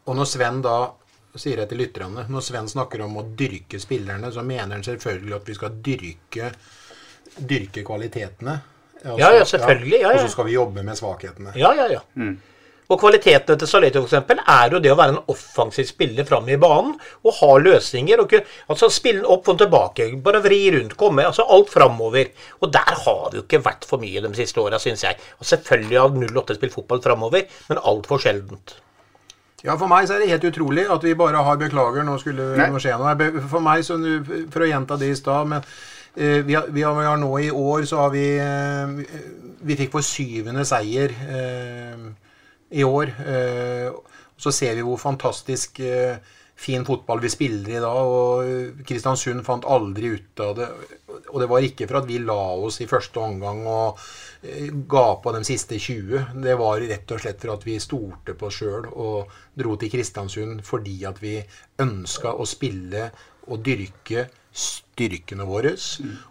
[0.07, 0.79] Og når Sven da
[1.37, 5.37] sier jeg til lytterne, når Sven snakker om å dyrke spillerne, så mener han selvfølgelig
[5.37, 6.51] at vi skal dyrke,
[7.37, 8.57] dyrke kvalitetene.
[9.03, 9.99] Altså, ja, ja, selvfølgelig.
[10.01, 10.15] Ja, ja.
[10.15, 11.53] Og så skal vi jobbe med svakhetene.
[11.59, 12.01] Ja, ja, ja.
[12.17, 12.37] Mm.
[12.87, 14.15] Og kvalitetene til Saletto f.eks.
[14.39, 16.95] er jo det å være en offensiv spiller fram i banen
[17.27, 18.23] og ha løsninger.
[18.23, 18.37] Og,
[18.71, 21.27] altså Spille den opp og tilbake, bare vri rundt, komme.
[21.27, 22.31] altså Alt framover.
[22.63, 25.19] Og der har det jo ikke vært for mye de siste åra, syns jeg.
[25.41, 28.79] Og selvfølgelig har 08 spilt fotball framover, men altfor sjeldent.
[29.65, 32.53] Ja, For meg så er det helt utrolig at vi bare har Beklager, nå skulle
[32.55, 33.15] det skje noe.
[33.51, 33.97] For meg, så,
[34.53, 35.65] For å gjenta det i stad men
[36.15, 39.19] eh, vi har, vi, har, vi har, nå i år så har vi eh,
[39.67, 41.17] Vi fikk vår syvende seier.
[41.27, 42.26] Eh,
[42.71, 43.13] i år.
[43.27, 43.93] Eh,
[44.37, 46.17] så ser vi hvor fantastisk eh,
[46.57, 48.07] fin fotball vi spiller i dag.
[48.07, 50.69] og Kristiansund fant aldri ut av det.
[51.33, 54.01] Og det var ikke for at vi la oss i første omgang og
[54.43, 56.33] eh, ga på de siste 20.
[56.45, 59.93] Det var rett og slett for at vi stolte på oss sjøl og dro til
[59.93, 61.39] Kristiansund fordi at vi
[61.83, 63.11] ønska å spille
[63.47, 65.75] og dyrke styrkene våre.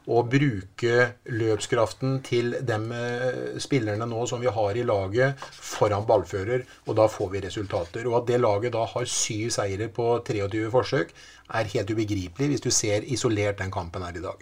[0.09, 0.95] Og bruke
[1.30, 6.65] løpskraften til de eh, spillerne nå som vi har i laget, foran ballfører.
[6.89, 8.09] Og da får vi resultater.
[8.09, 11.13] Og at det laget da har syv seire på 23 forsøk,
[11.53, 14.39] er helt ubegripelig hvis du ser isolert den kampen her i dag.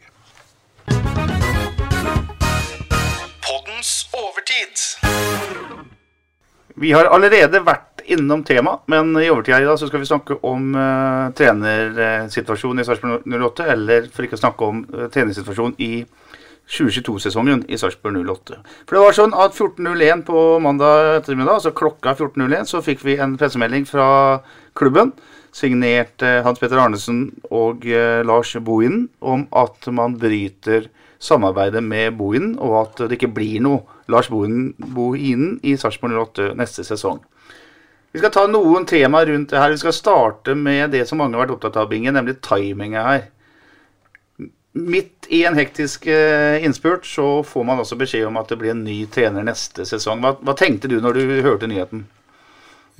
[3.43, 4.85] Poddens overtid.
[6.79, 10.37] Vi har allerede vært innom temaet, men i overtida i dag så skal vi snakke
[10.47, 15.91] om uh, trenersituasjonen i Sarpsborg 08, eller for ikke å snakke om uh, trenersituasjonen i
[16.73, 18.59] 2022-sesongen i Sarpsborg 08.
[18.87, 23.17] For det var sånn at 14.01 på mandag ettermiddag, altså klokka 14.01, så fikk vi
[23.23, 24.07] en pressemelding fra
[24.77, 25.13] klubben,
[25.53, 27.85] signert uh, Hans Petter Arnesen og
[28.27, 30.89] Lars Bohinen, om at man bryter
[31.23, 36.83] samarbeidet med Bohinen, og at det ikke blir noe Lars Bohinen i Sarpsborg 08 neste
[36.87, 37.21] sesong.
[38.13, 39.71] Vi skal ta noen temaer rundt det her.
[39.73, 43.23] Vi skal starte med det som mange har vært opptatt av, Bingen, nemlig timinga her.
[44.73, 48.73] Midt i en hektisk uh, innspurt så får man også beskjed om at det blir
[48.73, 50.21] en ny trener neste sesong.
[50.21, 52.05] Hva, hva tenkte du når du hørte nyheten?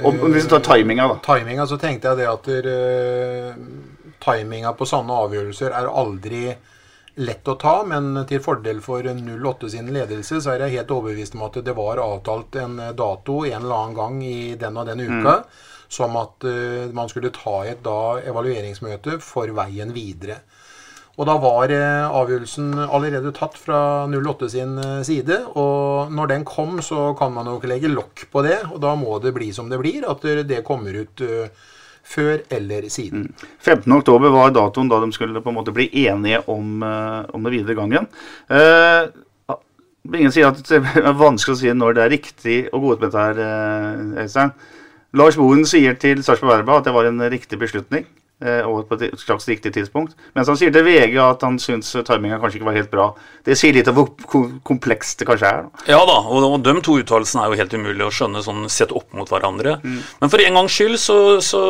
[0.01, 1.19] Og, hvis du tar timinga, da.
[1.25, 3.53] Timinga, så tenkte jeg det at uh,
[4.25, 6.47] timinga på sånne avgjørelser er aldri
[7.15, 11.37] lett å ta, men til fordel for 08 sin ledelse så er jeg helt overbevist
[11.37, 15.03] om at det var avtalt en dato en eller annen gang i den og den
[15.05, 15.37] uka.
[15.43, 15.69] Mm.
[15.93, 20.39] Som at uh, man skulle ta et da evalueringsmøte for veien videre.
[21.19, 25.37] Og da var uh, avgjørelsen allerede tatt fra 08 sin uh, side.
[25.53, 28.57] Og når den kom, så kan man jo ikke legge lokk på det.
[28.71, 30.07] Og da må det bli som det blir.
[30.09, 31.21] At det kommer ut
[32.03, 33.29] før eller siden.
[33.63, 37.77] 15.10 var datoen da de skulle på en måte bli enige om, om det videre
[37.79, 38.09] gangen.
[38.51, 39.07] Uh,
[40.11, 42.99] ingen sier at det er vanskelig å si når det er riktig å gå ut
[43.03, 44.55] med dette her, Øystein.
[45.13, 48.07] Lars Bohen sier til Sarpsborg Verba at det var en riktig beslutning.
[48.43, 50.17] Eh, og på et slags riktig tidspunkt.
[50.35, 53.05] Mens han sier til VG at han syns timinga kanskje ikke var helt bra.
[53.47, 55.61] Det sier litt om hvor komplekst det kanskje er.
[55.63, 55.85] Da.
[55.93, 59.15] Ja da, og, de to uttalelsene er jo helt umulig å skjønne sånn sett opp
[59.15, 59.77] mot hverandre.
[59.83, 60.01] Mm.
[60.19, 61.63] Men for en gangs skyld så, så,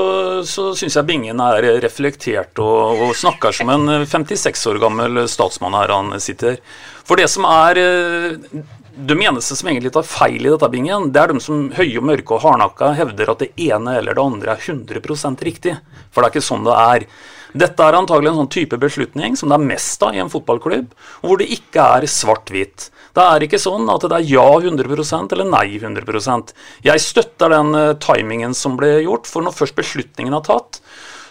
[0.50, 5.78] så syns jeg Bingen er reflektert og, og snakker som en 56 år gammel statsmann
[5.78, 6.58] her han sitter.
[7.06, 8.64] For det som er eh,
[8.96, 12.06] de eneste som egentlig tar feil i dette, bingen, det er de som høye og
[12.06, 15.78] mørke og hardnakka hevder at det ene eller det andre er 100% riktig.
[16.14, 17.08] For det er ikke sånn det er.
[17.54, 20.94] Dette er antagelig en sånn type beslutning som det er mest av i en fotballklubb,
[21.22, 22.88] hvor det ikke er svart-hvitt.
[23.14, 26.54] Det er ikke sånn at det er ja 100% eller nei 100%
[26.86, 30.82] Jeg støtter den uh, timingen som ble gjort, for når først beslutningen er tatt,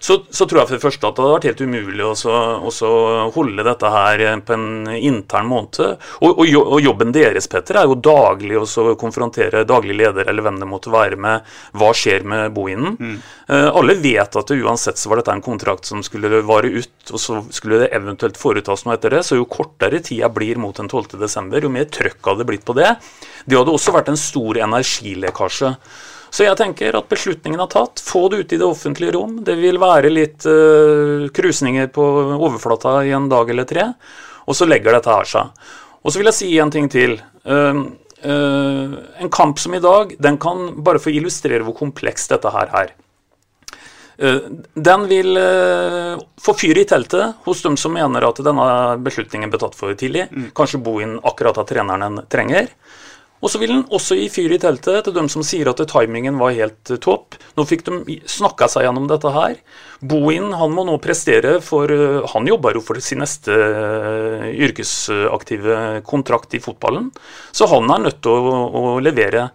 [0.02, 3.66] så, så, tror jeg for det første at det hadde vært helt umulig å holde
[3.68, 5.78] dette her på en intern måned.
[6.18, 10.58] Og, og, og, jobben deres Petter, er jo daglig å konfrontere daglig leder eller hvem
[10.58, 11.46] det måtte være med
[11.78, 12.96] hva skjer med bohinen.
[12.98, 13.16] Mm.
[13.46, 17.12] Uh, alle vet at det, uansett så var dette en kontrakt som skulle vare ut,
[17.12, 19.22] og så skulle det eventuelt foretas noe etter det.
[19.28, 22.74] Så jo kortere tida blir mot den 12.12., jo mer trøkk hadde det blitt på
[22.74, 22.96] det.
[23.46, 25.76] Det hadde også vært en stor energilekkasje.
[26.32, 28.00] Så jeg tenker at beslutningen er tatt.
[28.00, 29.36] Få det ut i det offentlige rom.
[29.44, 32.06] Det vil være litt uh, krusninger på
[32.38, 33.90] overflata i en dag eller tre,
[34.48, 35.68] og så legger dette her seg.
[36.02, 37.18] Og så vil jeg si en ting til.
[37.44, 37.84] Uh,
[38.24, 42.76] uh, en kamp som i dag, den kan bare få illustrere hvor komplekst dette her
[42.80, 42.98] er.
[44.22, 45.38] Den vil
[46.44, 48.66] få fyr i teltet hos dem som mener at denne
[49.02, 50.28] beslutningen ble tatt for tidlig.
[50.30, 50.50] Mm.
[50.54, 52.68] Kanskje inn akkurat av treneren trenger.
[53.42, 56.38] Og så vil den også gi fyr i teltet til dem som sier at timingen
[56.38, 57.34] var helt eh, topp.
[57.58, 59.56] Nå fikk de snakka seg gjennom dette her.
[59.98, 66.02] Bohin han må nå prestere, for eh, han jobber jo for sin neste eh, yrkesaktive
[66.06, 67.10] kontrakt i fotballen.
[67.50, 69.48] Så han er nødt til å, å levere.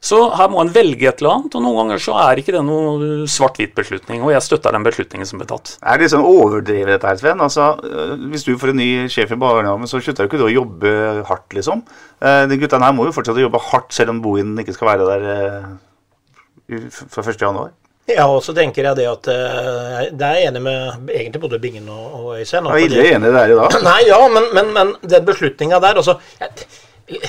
[0.00, 2.60] Så her må en velge et eller annet, og noen ganger så er ikke det
[2.66, 4.22] noe svart-hvitt beslutning.
[4.22, 5.74] Og jeg støtter den beslutningen som ble tatt.
[5.82, 7.42] Er det liksom overdrevet dette her, Sven?
[7.42, 10.46] Altså, øh, hvis du får en ny sjef i barnehagen, så slutter jo ikke du
[10.46, 10.94] å jobbe
[11.26, 11.82] hardt, liksom.
[12.22, 14.92] Øh, de guttene her må jo fortsette å jobbe hardt, selv om Bohin ikke skal
[14.92, 17.74] være der øh, fra 1.1.
[18.08, 21.58] Ja, og så tenker jeg det at uh, Det er jeg enig med egentlig både
[21.60, 22.64] Bingen og, og Øystein.
[22.72, 23.76] Jeg er ille enig der i dag.
[23.90, 27.28] Nei, ja, men, men, men den beslutninga der altså jeg,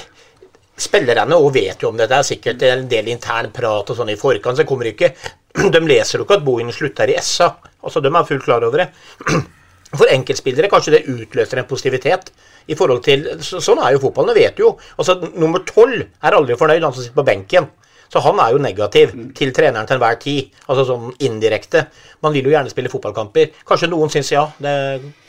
[0.80, 4.12] Spillerne òg vet jo om dette, det er sikkert en del intern prat og sånn
[4.14, 4.58] i forkant.
[4.58, 5.14] så kommer ikke,
[5.74, 7.50] De leser jo ikke at Bohin slutter i SA.
[7.84, 8.90] altså De er fullt klar over det.
[9.98, 12.32] For enkeltspillere kanskje det utløser en positivitet.
[12.70, 14.78] i forhold til, så, Sånn er jo fotballen, det vet du jo.
[14.98, 17.68] altså Nummer tolv er aldri fornøyd, han som sitter på benken.
[18.10, 20.54] Så han er jo negativ til treneren til enhver tid.
[20.66, 21.84] Altså sånn indirekte.
[22.26, 23.52] Man vil jo gjerne spille fotballkamper.
[23.70, 24.72] Kanskje noen syns ja, det,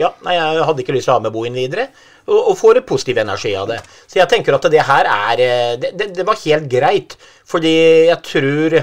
[0.01, 1.91] ja Nei, jeg hadde ikke lyst til å ha med Bohin videre.
[2.31, 3.81] Og, og får positiv energi av det.
[4.07, 7.19] Så jeg tenker at det her er eh, Det, det, det var helt greit.
[7.51, 7.75] Fordi
[8.07, 8.81] jeg tror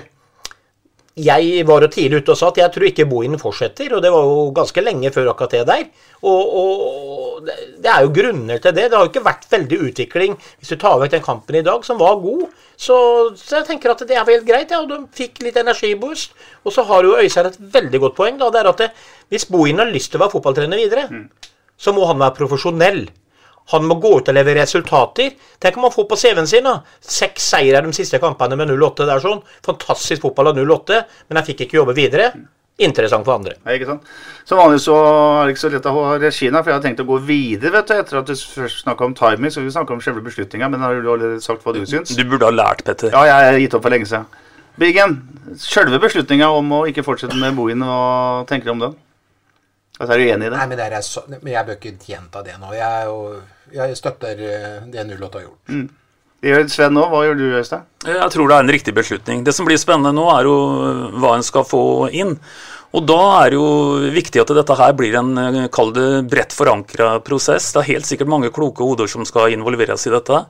[1.17, 4.11] jeg var jo tidlig ute og sa at jeg tror ikke Bohin fortsetter, og det
[4.13, 5.87] var jo ganske lenge før akkurat det der.
[6.21, 7.47] Og, og,
[7.81, 8.85] det er jo grunner til det.
[8.91, 11.81] Det har jo ikke vært veldig utvikling hvis du tar vekk den kampen i dag,
[11.87, 12.45] som var god.
[12.77, 12.97] Så,
[13.39, 16.37] så jeg tenker at det er helt greit, ja, og de fikk litt energiboost.
[16.65, 18.51] Og så har jo Øystein et veldig godt poeng, da.
[18.53, 18.91] Det er at det,
[19.33, 21.07] hvis Bohin har lyst til å være fotballtrener videre,
[21.81, 23.07] så må han være profesjonell.
[23.73, 25.33] Han må gå ut og levere resultater.
[25.59, 26.77] Tenk om han får på CV-en sin da.
[27.03, 29.03] seks seire de siste kampene med 0-8.
[29.03, 29.41] Det er sånn.
[29.65, 32.31] Fantastisk fotball av 0-8, men jeg fikk ikke jobbe videre.
[32.77, 33.55] Interessant for andre.
[33.65, 34.09] Ja, ikke sant?
[34.45, 36.83] Som vanlig så er det ikke så lett å ha regien her, for jeg har
[36.83, 39.53] tenkt å gå videre vet du, etter at du først snakka om timing.
[39.53, 42.13] Så vi snakka om selve beslutninga, men har du allerede sagt hva du syns?
[42.13, 43.09] Du burde ha lært, Petter.
[43.15, 44.29] Ja, jeg har gitt opp for lenge siden.
[44.77, 45.17] Biggen,
[45.57, 48.95] selve beslutninga om å ikke fortsette med Bohin, hva tenker du om den?
[49.97, 50.57] Altså, er du enig i det?
[50.59, 52.69] Nei, men, det er så, men jeg bør ikke gjenta det nå.
[52.77, 53.39] Jeg, er jo,
[53.75, 55.61] jeg støtter eh, det 08 har gjort.
[55.71, 55.87] Mm.
[56.37, 57.03] Det gjør Sven nå.
[57.09, 57.85] Hva gjør du, Øystein?
[58.05, 59.43] Jeg tror det er en riktig beslutning.
[59.45, 60.57] Det som blir spennende nå, er jo
[61.17, 62.35] hva en skal få inn.
[62.95, 63.69] Og da er det jo
[64.15, 67.71] viktig at dette her blir en eh, kall det bredt forankra prosess.
[67.73, 70.43] Det er helt sikkert mange kloke hoder som skal involveres i dette.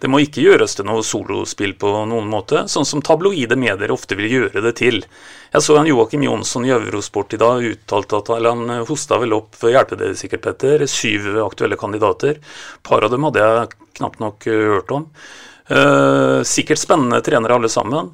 [0.00, 4.16] Det må ikke gjøres til noe solospill på noen måte, sånn som tabloide medier ofte
[4.16, 5.02] vil gjøre det til.
[5.52, 9.36] Jeg så en Joakim Jonsson i Eurosport i dag uttalte at eller han hosta vel
[9.36, 12.40] opp, for å hjelpe dere sikkert, Petter, syv aktuelle kandidater.
[12.86, 13.70] Par av dem hadde jeg
[14.00, 15.08] knapt nok eh, hørt om.
[15.70, 18.08] Uh, sikkert spennende trenere alle sammen.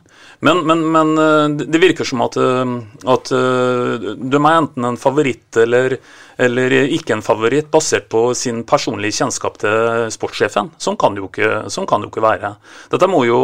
[0.45, 2.75] Men, men, men uh, det virker som at, uh,
[3.09, 5.97] at de er enten en favoritt eller,
[6.37, 10.75] eller, ikke en favoritt, basert på sin personlige kjennskap til sportssjefen.
[10.77, 12.53] Sånn kan det jo ikke, sånn det jo ikke være.
[12.93, 13.41] Dette må jo,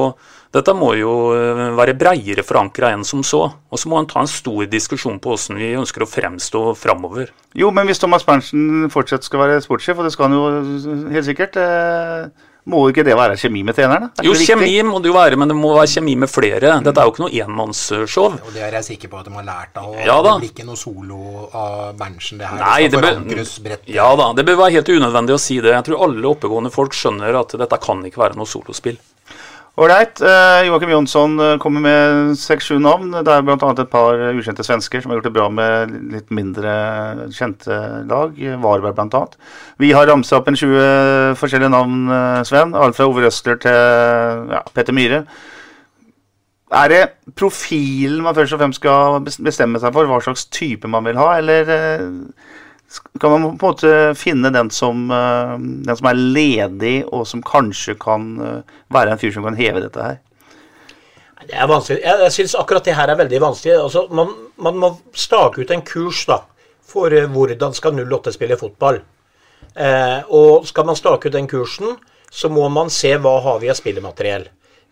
[0.52, 1.16] dette må jo
[1.80, 3.46] være breiere forankra enn som så.
[3.48, 7.32] Og så må en ta en stor diskusjon på hvordan vi ønsker å fremstå framover.
[7.56, 11.32] Jo, men hvis Thomas Berntsen fortsatt skal være sportssjef, og det skal han jo helt
[11.32, 14.10] sikkert eh må jo ikke det være kjemi med treneren?
[14.14, 14.24] da?
[14.26, 16.76] Jo, kjemi må det jo være, men det må være kjemi med flere.
[16.84, 18.36] Dette er jo ikke noe enmannsshow.
[18.38, 19.96] Og det er jeg sikker på at de har lært av.
[19.98, 20.36] Ja, da.
[20.36, 22.62] det blir ikke noe solo av Berntsen, det her.
[22.62, 23.80] Nei, det bør.
[23.90, 25.74] Ja da, det bør være helt unødvendig å si det.
[25.74, 29.00] Jeg tror alle oppegående folk skjønner at dette kan ikke være noe solospill.
[29.80, 30.20] Ålreit.
[30.20, 33.08] Uh, Joakim Jonsson uh, kommer med seks-sju navn.
[33.24, 33.56] Det er bl.a.
[33.56, 36.74] et par ukjente svensker som har gjort det bra med litt mindre
[37.32, 37.78] kjente
[38.10, 38.36] lag.
[38.60, 39.22] Varberg bl.a.
[39.80, 42.76] Vi har ramsa opp en 20 forskjellige navn, uh, Sven.
[42.76, 45.24] Alt fra Ove Røsler til ja, Petter Myhre.
[46.72, 47.02] Er det
[47.36, 51.34] profilen man først og fremst skal bestemme seg for, hva slags type man vil ha,
[51.40, 51.72] eller
[53.20, 57.42] kan man på en måte finne den som, uh, den som er ledig, og som
[57.46, 60.20] kanskje kan uh, være en fyr som kan heve dette her?
[61.42, 62.02] Det er vanskelig.
[62.04, 63.76] Jeg, jeg syns akkurat det her er veldig vanskelig.
[63.80, 66.42] Altså, man, man, må stake ut en kurs da,
[66.86, 69.02] for uh, hvordan skal 08 spille fotball.
[70.28, 71.94] og skal man stake ut den kursen,
[72.30, 74.44] så må man se hva har vi av spillemateriell.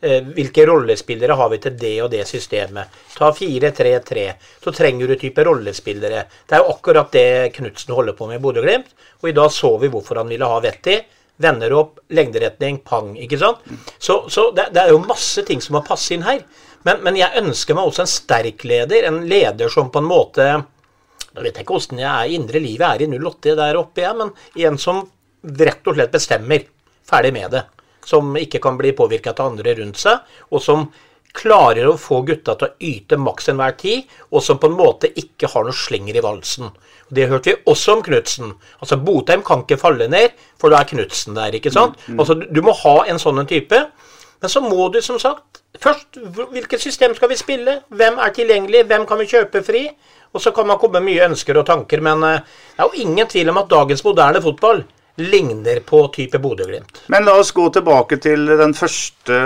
[0.02, 2.88] Eh, hvilke rollespillere har vi til det og det systemet?
[3.12, 4.22] Ta 4-3-3.
[4.64, 6.22] Så trenger du type rollespillere.
[6.48, 8.94] Det er jo akkurat det Knutsen holder på med i Bodø-Glimt.
[9.20, 10.96] Og i dag så vi hvorfor han ville ha Vetti.
[11.40, 13.12] Vender opp, lengderetning, pang.
[13.20, 13.60] ikke sant?
[13.98, 16.40] Så, så det, det, er jo masse ting som må passe inn her.
[16.88, 19.04] Men, men, jeg ønsker meg også en sterk leder.
[19.08, 20.46] En leder som på en måte
[21.30, 24.32] Jeg vet ikke åssen jeg er indre livet er i 08 der oppe, jeg, men
[24.64, 25.04] en som
[25.44, 26.64] rett og slett bestemmer.
[27.06, 27.62] Ferdig med det
[28.06, 30.88] som ikke kan bli påvirka av andre rundt seg, og som
[31.36, 35.12] klarer å få gutta til å yte maks enhver tid, og som på en måte
[35.20, 36.72] ikke har noe slenger i valsen.
[37.10, 38.52] Det hørte vi også om Knutsen.
[38.78, 41.54] Altså, Botheim kan ikke falle ned, for da er Knutsen der.
[41.54, 41.98] ikke sant?
[42.06, 42.20] Mm, mm.
[42.20, 43.80] Altså, Du må ha en sånn en type.
[44.40, 46.18] Men så må du, som sagt Først,
[46.50, 47.76] hvilket system skal vi spille?
[47.94, 48.80] Hvem er tilgjengelig?
[48.90, 49.84] Hvem kan vi kjøpe fri?
[50.34, 52.40] Og så kan man komme med mye ønsker og tanker, men uh,
[52.74, 54.82] det er jo ingen tvil om at dagens moderne fotball
[55.20, 57.04] ligner på type Bodø-Glimt.
[57.12, 59.36] Men la oss gå tilbake til den første,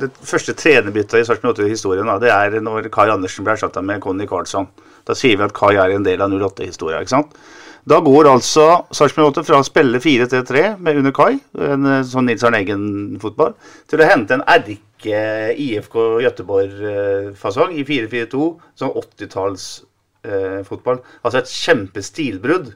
[0.00, 2.14] det første trenerbyttet i Sarpsborg 8-historien.
[2.22, 4.70] Det er når Kai Andersen ble erstatta med Conny Karlsson.
[5.04, 7.02] Da sier vi at Kai er en del av 08-historia.
[7.02, 7.36] ikke sant?
[7.84, 8.66] Da går altså
[8.96, 13.52] Sarpsborg 8 fra å spille 4-3-3 med under Kai, en sånn Nils Arne Eggen-fotball,
[13.92, 15.18] til å hente en erke
[15.60, 18.46] IFK Gøteborg-fasong i 4-4-2,
[18.80, 21.02] sånn 80-tallsfotball.
[21.02, 22.72] Eh, altså et kjempestilbrudd.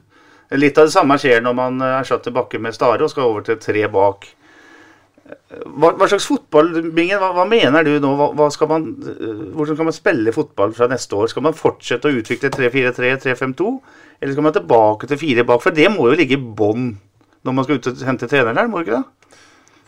[0.57, 3.45] Litt av det samme skjer når man er satt tilbake med Stare og skal over
[3.45, 4.25] til tre bak.
[5.29, 8.15] Hva, hva slags fotball, Bingen, hva, hva, mener du nå?
[8.17, 8.87] Hva, man,
[9.53, 11.29] hvordan skal man spille fotball fra neste år?
[11.29, 13.75] Skal man fortsette å utvikle 3-4-3, 3-5-2?
[14.19, 15.61] Eller skal man tilbake til fire bak?
[15.61, 16.91] For det må jo ligge i bånn
[17.45, 19.05] når man skal ut og hente treneren der, må ikke det?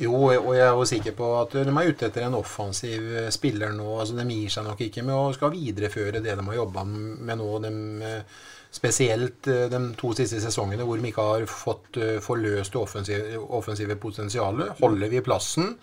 [0.02, 3.28] Jo, og jeg er jo sikker på at de er ute etter en offensiv eh,
[3.34, 4.00] spiller nå.
[4.02, 7.38] altså De gir seg nok ikke med å skal videreføre det de har jobba med
[7.38, 7.50] nå.
[7.62, 7.74] De,
[8.08, 13.44] eh, spesielt eh, de to siste sesongene hvor vi ikke har fått forløst det offensive,
[13.60, 14.76] offensive potensialet.
[14.80, 15.74] Holder vi plassen,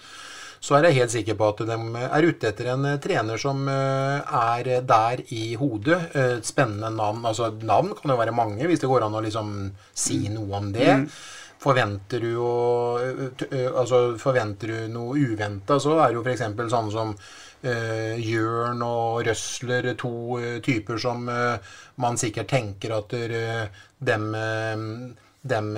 [0.58, 4.70] så er jeg helt sikker på at de er ute etter en trener som er
[4.82, 6.00] der i hodet.
[6.18, 7.20] Et spennende navn.
[7.30, 9.52] Altså, navn kan jo være mange, hvis det går an å liksom
[9.94, 10.88] si noe om det.
[10.98, 11.04] Mm.
[11.62, 12.56] Forventer du, å,
[13.68, 16.44] altså, forventer du noe uventa, så er det jo f.eks.
[16.74, 17.14] sånn som
[17.62, 21.24] Jørn og Røsler, to uh, typer som
[21.98, 23.14] man sikkert tenker at
[23.98, 24.28] dem
[25.48, 25.68] dem,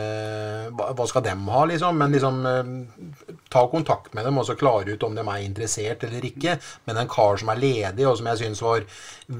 [0.75, 1.99] hva skal dem ha, liksom?
[2.01, 2.39] Men liksom
[3.53, 6.57] ta kontakt med dem og så klare ut om de er interessert eller ikke.
[6.89, 8.87] Men en kar som er ledig, og som jeg syns var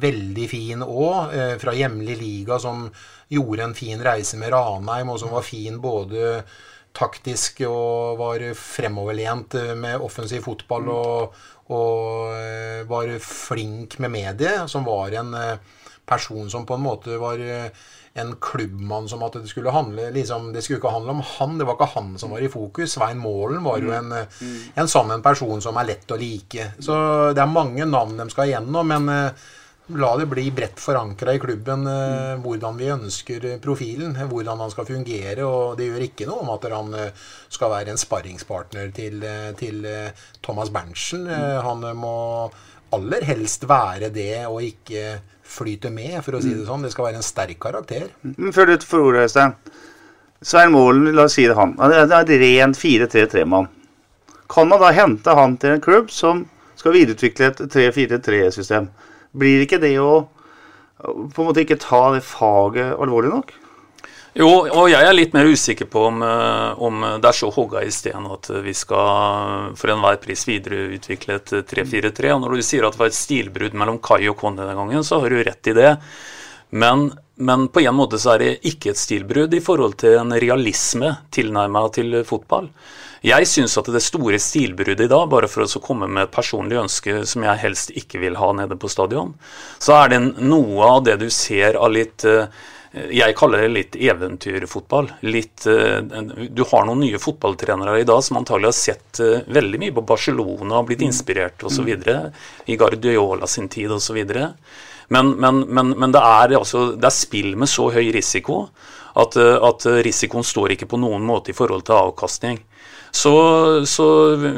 [0.05, 2.87] veldig fin òg, fra hjemlig liga, som
[3.33, 6.43] gjorde en fin reise med Ranheim, og som var fin både
[6.97, 14.85] taktisk og var fremoverlent med offensiv fotball og, og eh, var flink med mediet, som
[14.87, 17.71] var en eh, person som på en måte var eh,
[18.19, 21.67] en klubbmann som at det skulle handle liksom, Det skulle ikke handle om han, det
[21.69, 22.97] var ikke han som var i fokus.
[22.97, 26.73] Svein Målen var jo en, en sånn en person som er lett å like.
[26.83, 26.97] Så
[27.37, 29.31] det er mange navn de skal igjennom, men
[29.97, 32.43] la det bli bredt forankra i klubben eh, mm.
[32.45, 35.45] hvordan vi ønsker profilen, hvordan han skal fungere.
[35.47, 39.51] Og det gjør ikke noe om at han eh, skal være en sparringspartner til, eh,
[39.59, 39.85] til
[40.43, 41.27] Thomas Berntsen.
[41.29, 41.61] Mm.
[41.67, 42.15] Han må
[42.95, 45.21] aller helst være det, og ikke
[45.51, 46.69] flyte med, for å si det mm.
[46.69, 46.87] sånn.
[46.87, 48.09] Det skal være en sterk karakter.
[48.23, 49.59] Men før du får ordet, Øystein.
[50.41, 51.75] Svein Målen, la oss si det han.
[51.77, 53.69] Han er et ren 4-3-3-mann.
[54.51, 56.47] Kan man da hente han til en klubb som
[56.81, 58.89] skal videreutvikle et 3-4-3-system?
[59.37, 60.13] Blir ikke det å
[61.01, 63.53] på en måte ikke ta det faget alvorlig nok?
[64.37, 67.81] Jo, og jeg er litt mer usikker på om, eh, om det er så hogga
[67.83, 72.37] i sten at vi skal for enhver pris videreutvikle et 3-4-3.
[72.39, 75.19] Når du sier at det var et stilbrudd mellom Kai og Conny den gangen, så
[75.19, 75.97] har du rett i det.
[76.71, 77.09] Men,
[77.43, 81.11] men, på en måte så er det ikke et stilbrudd i forhold til en realisme
[81.35, 82.71] tilnærma til fotball.
[83.21, 86.79] Jeg syns at det store stilbruddet i dag, bare for å komme med et personlig
[86.81, 89.35] ønske som jeg helst ikke vil ha nede på stadion,
[89.77, 92.49] så er det noe av det du ser av litt eh,
[92.91, 95.13] jeg kaller det litt eventyrfotball.
[95.31, 96.01] Litt, eh,
[96.51, 100.03] du har noen nye fotballtrenere i dag som antagelig har sett eh, veldig mye på
[100.09, 101.07] Barcelona og blitt mm.
[101.07, 101.93] inspirert osv.
[102.67, 104.19] I Guardiola sin tid osv.
[104.25, 108.65] Men, men, men, men det, er altså, det er spill med så høy risiko
[109.21, 112.59] at, at risikoen står ikke på noen måte i forhold til avkastning.
[113.11, 113.33] Så,
[113.91, 114.07] så,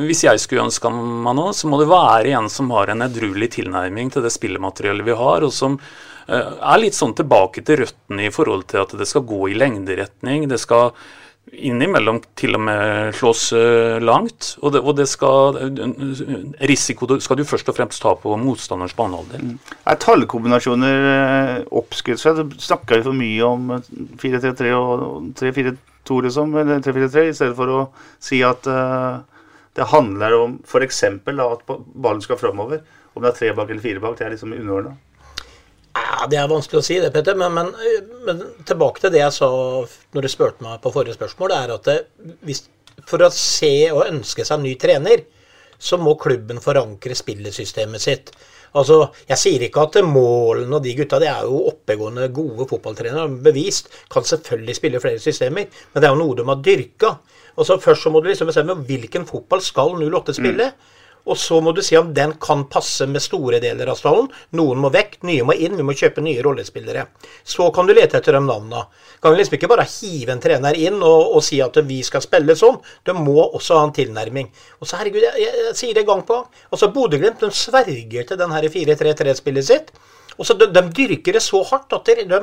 [0.05, 3.55] hvis jeg skulle ønske meg noe, så må det være en som har en edruelig
[3.57, 8.29] tilnærming til det spillemateriellet vi har, og som uh, er litt sånn tilbake til røttene
[8.29, 10.47] i forhold til at det skal gå i lengderetning.
[10.51, 10.93] Det skal
[11.53, 14.53] innimellom til og med slås uh, langt.
[14.61, 18.93] Og, det, og det skal, uh, risiko skal du først og fremst ta på motstanders
[18.99, 19.55] banehalvdel.
[19.55, 19.79] Mm.
[19.89, 22.21] Er tallkombinasjoner oppskrytt?
[22.61, 23.73] Snakker vi for mye om
[24.21, 25.75] 4-3-3 og 3-4-3?
[26.09, 27.81] To, liksom, eller 3-4-3, i stedet for å
[28.23, 29.23] si at uh,
[29.77, 31.05] det handler om f.eks.
[31.05, 32.83] at ballen skal framover.
[33.13, 34.97] Om det er tre bak eller fire bak, det er liksom underordna.
[35.93, 37.37] Ja, Det er vanskelig å si det, Petter.
[37.37, 37.73] Men, men,
[38.27, 41.53] men, tilbake til det jeg sa når du spurte meg på forrige spørsmål.
[41.53, 41.99] det er at det,
[42.49, 42.65] hvis,
[43.09, 45.25] For å se og ønske seg en ny trener,
[45.83, 48.33] så må klubben forankre spillesystemet sitt.
[48.79, 53.29] Altså, Jeg sier ikke at Målen og de gutta de er jo oppegående, gode fotballtrenere.
[53.45, 53.91] Bevist.
[54.13, 57.17] Kan selvfølgelig spille flere systemer, men det er jo noe de har dyrka.
[57.57, 60.73] Og så Først så må du liksom bestemme hvilken fotball skal 08 spille.
[60.73, 60.92] Mm.
[61.23, 64.27] Og så må du si om den kan passe med store deler av stallen.
[64.59, 65.77] Noen må vekk, nye må inn.
[65.79, 67.05] Vi må kjøpe nye rollespillere.
[67.47, 68.83] Så kan du lete etter de navnene.
[69.23, 72.25] Kan du liksom ikke bare hive en trener inn og, og si at vi skal
[72.25, 72.81] spille sånn.
[73.07, 74.51] Du må også ha en tilnærming.
[74.81, 76.65] Og så, herregud, jeg, jeg, jeg sier det gang på gang.
[76.73, 79.95] Altså, Bodø-Glimt sverger til den 4-3-3-spillet sitt.
[80.39, 82.41] Og så de, de, dyrker det så hardt at de, de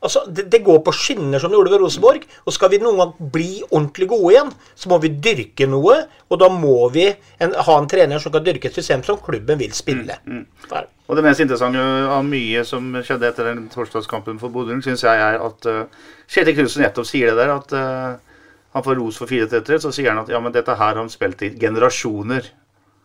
[0.00, 2.22] Altså, det, det, går på skinner som det gjorde ved Rosenborg.
[2.48, 5.98] Og skal vi noen gang bli ordentlig gode igjen, så må vi dyrke noe.
[6.30, 9.60] Og da må vi en, ha en trener som kan dyrke et system som klubben
[9.60, 10.16] vil spille.
[10.24, 10.88] Mm, mm.
[11.10, 11.84] Og det mest interessante
[12.14, 16.56] av mye som skjedde etter den torsdagskampen for Bodø, syns jeg er at uh, Kjetil
[16.56, 17.52] Knutsen nettopp sier det der.
[17.58, 18.40] At uh,
[18.72, 19.82] han får ros for 4-3-3.
[19.84, 22.48] Så sier han at ja, men dette her har han spilt i generasjoner.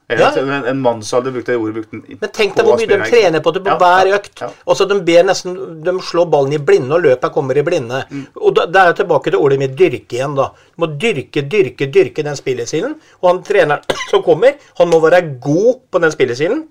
[0.08, 0.28] Ja.
[0.38, 1.74] En, en mannsalder brukte det ordet.
[1.74, 4.44] Brukte Men tenk deg hvor mye de trener på det på ja, hver økt.
[4.44, 8.04] Ja, og så de nesten De slår ballen i blinde, og løpet kommer i blinde.
[8.12, 8.28] Mm.
[8.38, 10.52] Og da, da er jeg tilbake til ordet mitt dyrke igjen, da.
[10.54, 12.94] Du må dyrke, dyrke, dyrke den spillestilen.
[13.24, 16.66] Og han treneren som kommer, han må være god på den spillestilen.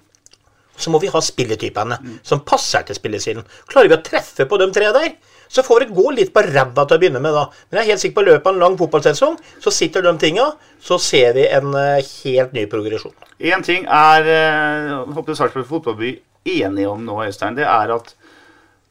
[0.79, 2.17] Så må vi ha spilletypene mm.
[2.27, 3.47] som passer til spillestilen.
[3.71, 5.11] Klarer vi å treffe på de tre der,
[5.49, 7.47] så får det gå litt på ræva til å begynne med, da.
[7.69, 10.53] Men jeg er helt sikker på løpet av en lang fotballsesong så sitter de tinga.
[10.85, 13.15] så ser vi en eh, helt ny progresjon.
[13.41, 17.57] Én ting er jeg håper Sarpsborg fotballby enige om nå, Øystein.
[17.57, 18.15] Det er at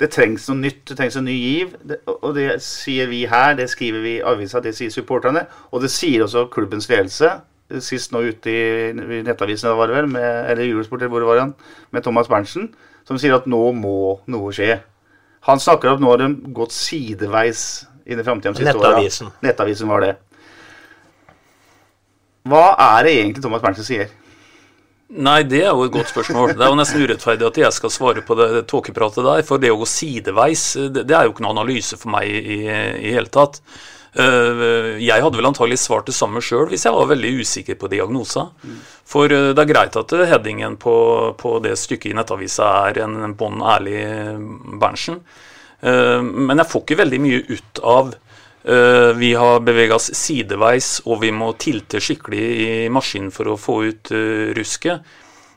[0.02, 1.74] det trengs noe nytt, det trengs en ny giv.
[1.86, 5.46] Det, og det sier vi her, det skriver vi i avisa, det sier supporterne.
[5.72, 7.30] Og det sier også klubbens ledelse.
[7.82, 11.30] Sist nå ute i, i Nettavisen var det vel, med, eller Eurosport, eller hvor det
[11.30, 11.54] var han,
[11.92, 12.74] med Thomas Berntsen,
[13.08, 13.96] som sier at nå må
[14.30, 14.82] noe skje.
[15.48, 18.54] Han snakker om at nå har de gått sideveis inn i framtida.
[18.64, 19.32] Nettavisen.
[19.44, 20.14] Nettavisen var det.
[22.48, 24.12] Hva er det egentlig Thomas Berntsen sier?
[25.14, 26.56] Nei, det er jo et godt spørsmål.
[26.58, 29.44] Det er jo nesten urettferdig at jeg skal svare på det, det tåkepratet der.
[29.46, 32.64] For det å gå sideveis, det, det er jo ikke noen analyse for meg i
[32.64, 33.62] i hele tatt.
[34.14, 37.90] Uh, jeg hadde vel antagelig svart det samme sjøl hvis jeg var veldig usikker på
[37.90, 38.46] diagnosa.
[39.10, 40.96] For uh, det er greit at headingen på,
[41.40, 44.04] på, det stykket i Nettavisa er en bånn ærlig
[44.82, 45.24] Berntsen.
[45.84, 48.14] Men jeg får ikke veldig mye ut av
[49.20, 53.76] vi har bevega oss sideveis, og vi må tilte skikkelig i maskinen for å få
[53.90, 54.14] ut
[54.56, 55.04] rusket.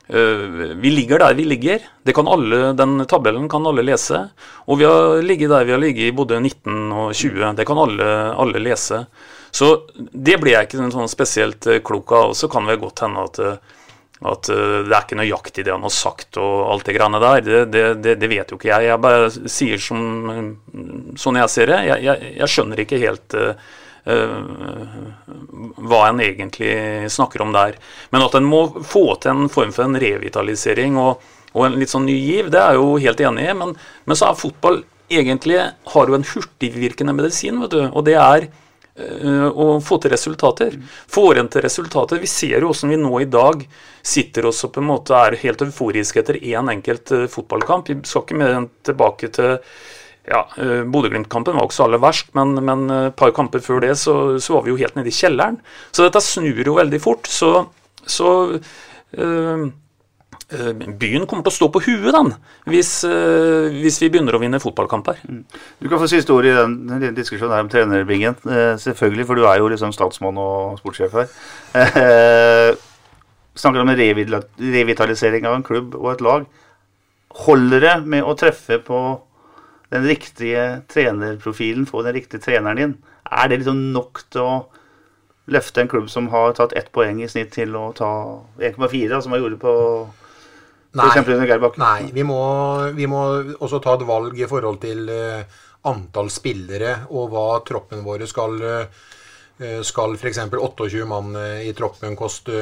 [0.07, 1.79] Vi ligger der vi ligger.
[2.07, 4.21] Alle, den tabellen kan alle lese.
[4.67, 7.55] Og vi har ligget der vi har ligget i både 19 og 20.
[7.57, 8.05] Det kan alle,
[8.35, 9.05] alle lese.
[9.51, 12.31] Så det blir jeg ikke sånn spesielt klok av.
[12.31, 13.41] Og så kan det godt hende at,
[14.31, 17.41] at det er ikke nøyaktig det han har sagt og alt det greiene der.
[17.43, 18.87] Det, det, det, det, vet jo ikke jeg.
[18.91, 20.55] Jeg bare sier som,
[21.19, 21.81] sånn jeg ser det.
[21.89, 23.75] Jeg, jeg, jeg skjønner ikke helt uh,
[24.07, 27.75] hva en egentlig snakker om der.
[28.09, 31.91] Men at en må få til en form for en revitalisering og, og en litt
[31.91, 33.57] sånn ny giv, det er jeg jo helt enig i.
[33.63, 33.73] Men,
[34.05, 35.59] men så er fotball egentlig
[35.93, 37.83] har jo en hurtigvirkende medisin, vet du.
[37.87, 40.79] Og det er uh, å få til resultater.
[41.11, 42.21] Får en til resultater.
[42.23, 43.67] Vi ser jo hvordan vi nå i dag
[44.07, 47.91] sitter oss og på en måte er helt euforiske etter én enkelt uh, fotballkamp.
[47.91, 49.57] Vi skal ikke mer enn tilbake til
[50.27, 53.95] ja, uh, Bodø-Glimt-kampen var ikke så aller verst, men, men et par kamper før det
[53.99, 55.59] så, så, var vi jo helt nede i kjelleren.
[55.91, 57.29] Så dette snur jo veldig fort.
[57.31, 57.51] Så,
[58.07, 58.31] så
[59.17, 59.67] øh,
[60.99, 62.33] byen kommer til å stå på huet den,
[62.71, 65.19] hvis, hvis vi begynner å vinne fotballkamper.
[65.27, 65.41] Mm.
[65.83, 68.37] Du kan få siste ord i den, den diskusjonen her om trenerbingen.
[68.79, 72.77] selvfølgelig, for du er jo liksom statsmann og sportssjef her.
[73.59, 76.47] snakker om revitalisering av en klubb og et lag.
[77.47, 79.01] Holder det med å treffe på
[79.93, 82.95] den riktige trenerprofilen, få den riktige treneren din,
[83.31, 84.55] er det liksom nok til å
[85.47, 88.11] løfte en klubb som har tatt ett poeng i snitt, til å ta
[88.59, 89.75] 1,4, som man gjorde på
[90.97, 92.39] Nei, nei vi, må,
[92.95, 93.21] vi, må,
[93.59, 95.59] også ta et valg i forhold til uh,
[95.91, 99.03] antall spillere og hva troppen vår skal uh,
[99.85, 100.39] skal f.eks.
[100.53, 101.33] 28 mann
[101.65, 102.57] i troppen koste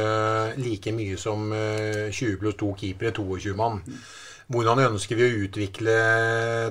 [0.55, 3.82] like mye som 20 pluss 2 keepere, 22 mann.
[4.45, 5.93] Hvordan ønsker vi å utvikle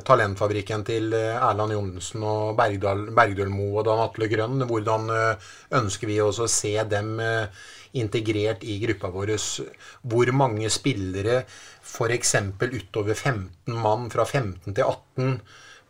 [0.06, 4.62] talentfabrikken til eh, Erland Johnsen og Bergdal, Bergdølmo og Dan Atle Grønn?
[4.70, 5.48] Hvordan eh,
[5.80, 7.66] ønsker vi også å se dem eh,
[7.98, 9.34] integrert i gruppa vår?
[10.06, 11.42] Hvor mange spillere,
[11.82, 12.36] f.eks.
[12.62, 15.36] utover 15 mann fra 15 til 18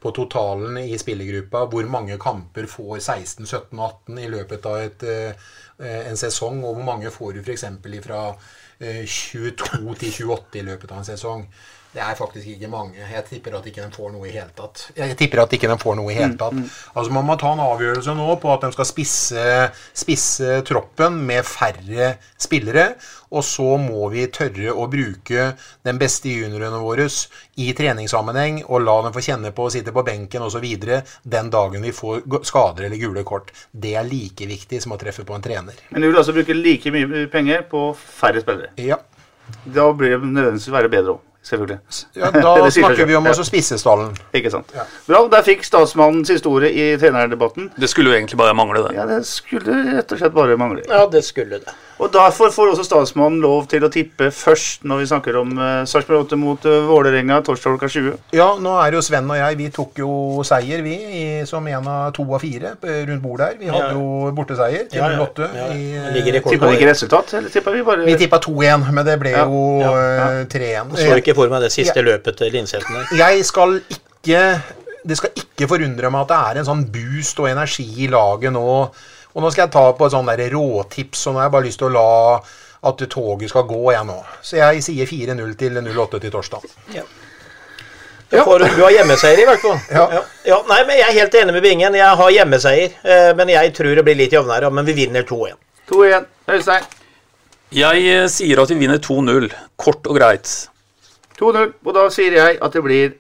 [0.01, 4.81] på totalen i spillergruppa, hvor mange kamper får 16, 17 og 18 i løpet av
[4.83, 5.05] et,
[5.81, 7.65] en sesong, og hvor mange får du f.eks.
[8.05, 8.27] fra
[9.07, 11.47] 22 til 28 i løpet av en sesong.
[11.95, 12.99] Det er faktisk ikke mange.
[12.99, 14.89] Jeg tipper at ikke de får noe i hele tatt.
[14.99, 16.55] Jeg tipper at ikke de får noe i hele mm, tatt.
[16.57, 16.79] Mm, mm.
[16.99, 19.45] Altså Man må ta en avgjørelse nå på at de skal spisse,
[19.95, 22.89] spisse troppen med færre spillere.
[23.35, 25.45] Og så må vi tørre å bruke
[25.87, 27.07] den beste juniorene våre
[27.63, 30.67] i treningssammenheng og la dem få kjenne på å sitte på benken osv.
[31.23, 33.53] den dagen vi får skader eller gule kort.
[33.71, 35.79] Det er like viktig som å treffe på en trener.
[35.91, 38.75] Men du vil altså bruke like mye penger på færre spillere?
[38.83, 38.99] Ja.
[39.65, 41.79] Da blir det nødvendigvis være bedre òg selvfølgelig.
[42.17, 44.13] Ja, Da snakker vi om også spisse stallen.
[44.35, 44.75] Ikke sant.
[44.75, 44.87] Ja.
[45.09, 47.71] Bra, der fikk statsmannen siste ordet i trenerdebatten.
[47.81, 48.97] Det skulle jo egentlig bare mangle, det.
[48.97, 50.85] Ja, det skulle rett og slett bare mangle.
[50.89, 51.77] Ja, det skulle det.
[52.03, 55.85] Og Derfor får også statsmannen lov til å tippe først når vi snakker om uh,
[55.87, 58.17] Sarpsborg 8 mot uh, Vålerenga torsdag klokka 20.
[58.35, 59.59] Ja, nå er jo Sven og jeg.
[59.61, 60.11] Vi tok jo
[60.47, 63.59] seier, vi, i, som en av to av fire rundt bordet her.
[63.61, 63.95] Vi hadde ja.
[63.95, 65.23] jo borteseier til ja, ja.
[65.23, 65.51] 08.
[65.55, 66.09] Ja, ja.
[66.17, 69.35] Ligger Tippa vi ikke resultat, eller tippa vi bare Vi tippa 2-1, men det ble
[69.37, 70.97] jo uh, 3-1.
[70.99, 73.13] Så ikke for meg det siste løpet til Linseten der.
[73.19, 74.47] Jeg skal ikke
[75.05, 78.55] Det skal ikke forundre meg at det er en sånn boost og energi i laget
[78.55, 78.69] nå
[79.35, 81.81] og nå skal jeg ta på et sånn råtips, og nå har jeg bare lyst
[81.83, 82.11] til å la
[82.85, 84.17] at toget skal gå, jeg nå.
[84.45, 86.67] Så jeg sier 4-0 til 08 til torsdag.
[86.95, 87.03] Ja.
[88.35, 88.45] Ja.
[88.45, 89.79] Du har hjemmeseier, i hvert fall.
[89.91, 90.05] Ja.
[90.17, 90.23] Ja.
[90.49, 90.59] ja.
[90.69, 91.97] Nei, men Jeg er helt enig med Bingen.
[91.99, 92.95] Jeg har hjemmeseier.
[93.03, 94.71] Eh, men jeg tror det blir litt jevnere.
[94.75, 95.59] Men vi vinner 2-1.
[95.91, 96.27] 2-1.
[96.57, 96.89] Øystein?
[97.75, 99.51] Jeg eh, sier at vi vinner 2-0.
[99.79, 100.51] Kort og greit.
[101.41, 101.73] 2-0.
[101.85, 103.13] Og da sier jeg at det blir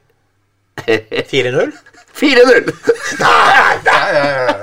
[0.86, 1.72] 4-0?
[2.14, 2.68] 4-0.
[3.18, 4.54] Nei, nei, nei,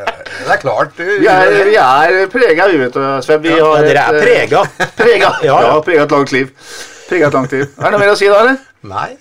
[0.41, 0.93] Det er klart.
[0.97, 3.41] du- Vi er, vi er prega, vi, vet du, Sven.
[3.43, 4.63] Vi Ja, har dere er et, eh, prega.
[4.97, 5.31] Prega.
[5.43, 5.81] Ja, Ja, ja.
[5.81, 6.49] prega et langt liv.
[7.09, 7.67] Prega et langt liv.
[7.77, 8.57] Er det noe mer å si da, eller?
[8.83, 9.17] Nei.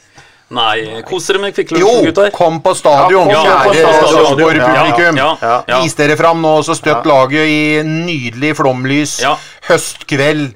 [0.50, 2.30] Nei, kos dere med Kvikk Jo, Lunsj, gutter.
[2.34, 4.16] kom på stadion, Ja, kom kjære stadion.
[4.16, 5.20] Sarpsborg-publikum.
[5.20, 5.78] Ja, ja, ja.
[5.84, 9.20] Vis dere fram nå, så støtt laget i nydelig flomlys.
[9.68, 10.48] Høstkveld.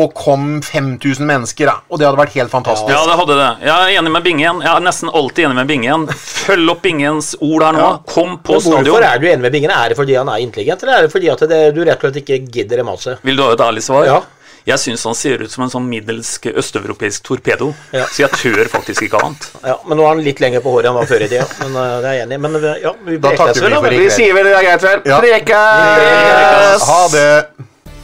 [0.00, 1.74] Og kom 5000 mennesker, da.
[1.92, 2.88] Og det hadde vært helt fantastisk.
[2.94, 3.50] Ja, det hadde det.
[3.68, 4.62] Jeg er enig med Bingen.
[4.64, 6.08] Jeg er nesten alltid enig med Bingen.
[6.16, 7.90] Følg opp Bingens ord her nå.
[8.08, 8.88] Kom på Men stadion.
[8.88, 9.70] Hvorfor er du enig med Bingen?
[9.76, 12.08] Er det fordi han er intelligent, eller er det fordi at det, du rett og
[12.08, 13.20] slett ikke gidder det maset?
[13.26, 14.08] Vil du ha et ærlig svar?
[14.08, 14.22] Ja.
[14.62, 17.72] Jeg syns han ser ut som en sånn middelsk østeuropeisk torpedo.
[17.90, 19.48] Så jeg tør faktisk ikke annet.
[19.66, 21.48] Ja, men nå er han litt lenger på håret enn han var før i tida.
[21.64, 22.42] Men uh, det er jeg enig i.
[22.44, 23.90] Men uh, ja, vi Da takker prekes vi vel, da.
[24.04, 25.02] Vi sier vel det er greit, vel?
[25.10, 25.18] Ja.
[25.24, 26.86] Prekes!
[26.92, 27.26] Ha det.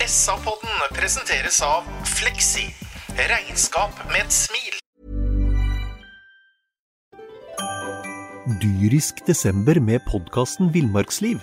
[0.09, 1.87] SA-podden presenteres av
[2.17, 2.67] Fleksi.
[3.19, 4.75] Regnskap med et smil.
[8.59, 11.39] Dyrisk desember med podkasten Villmarksliv.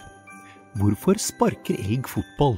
[0.75, 2.57] Hvorfor sparker elg fotball?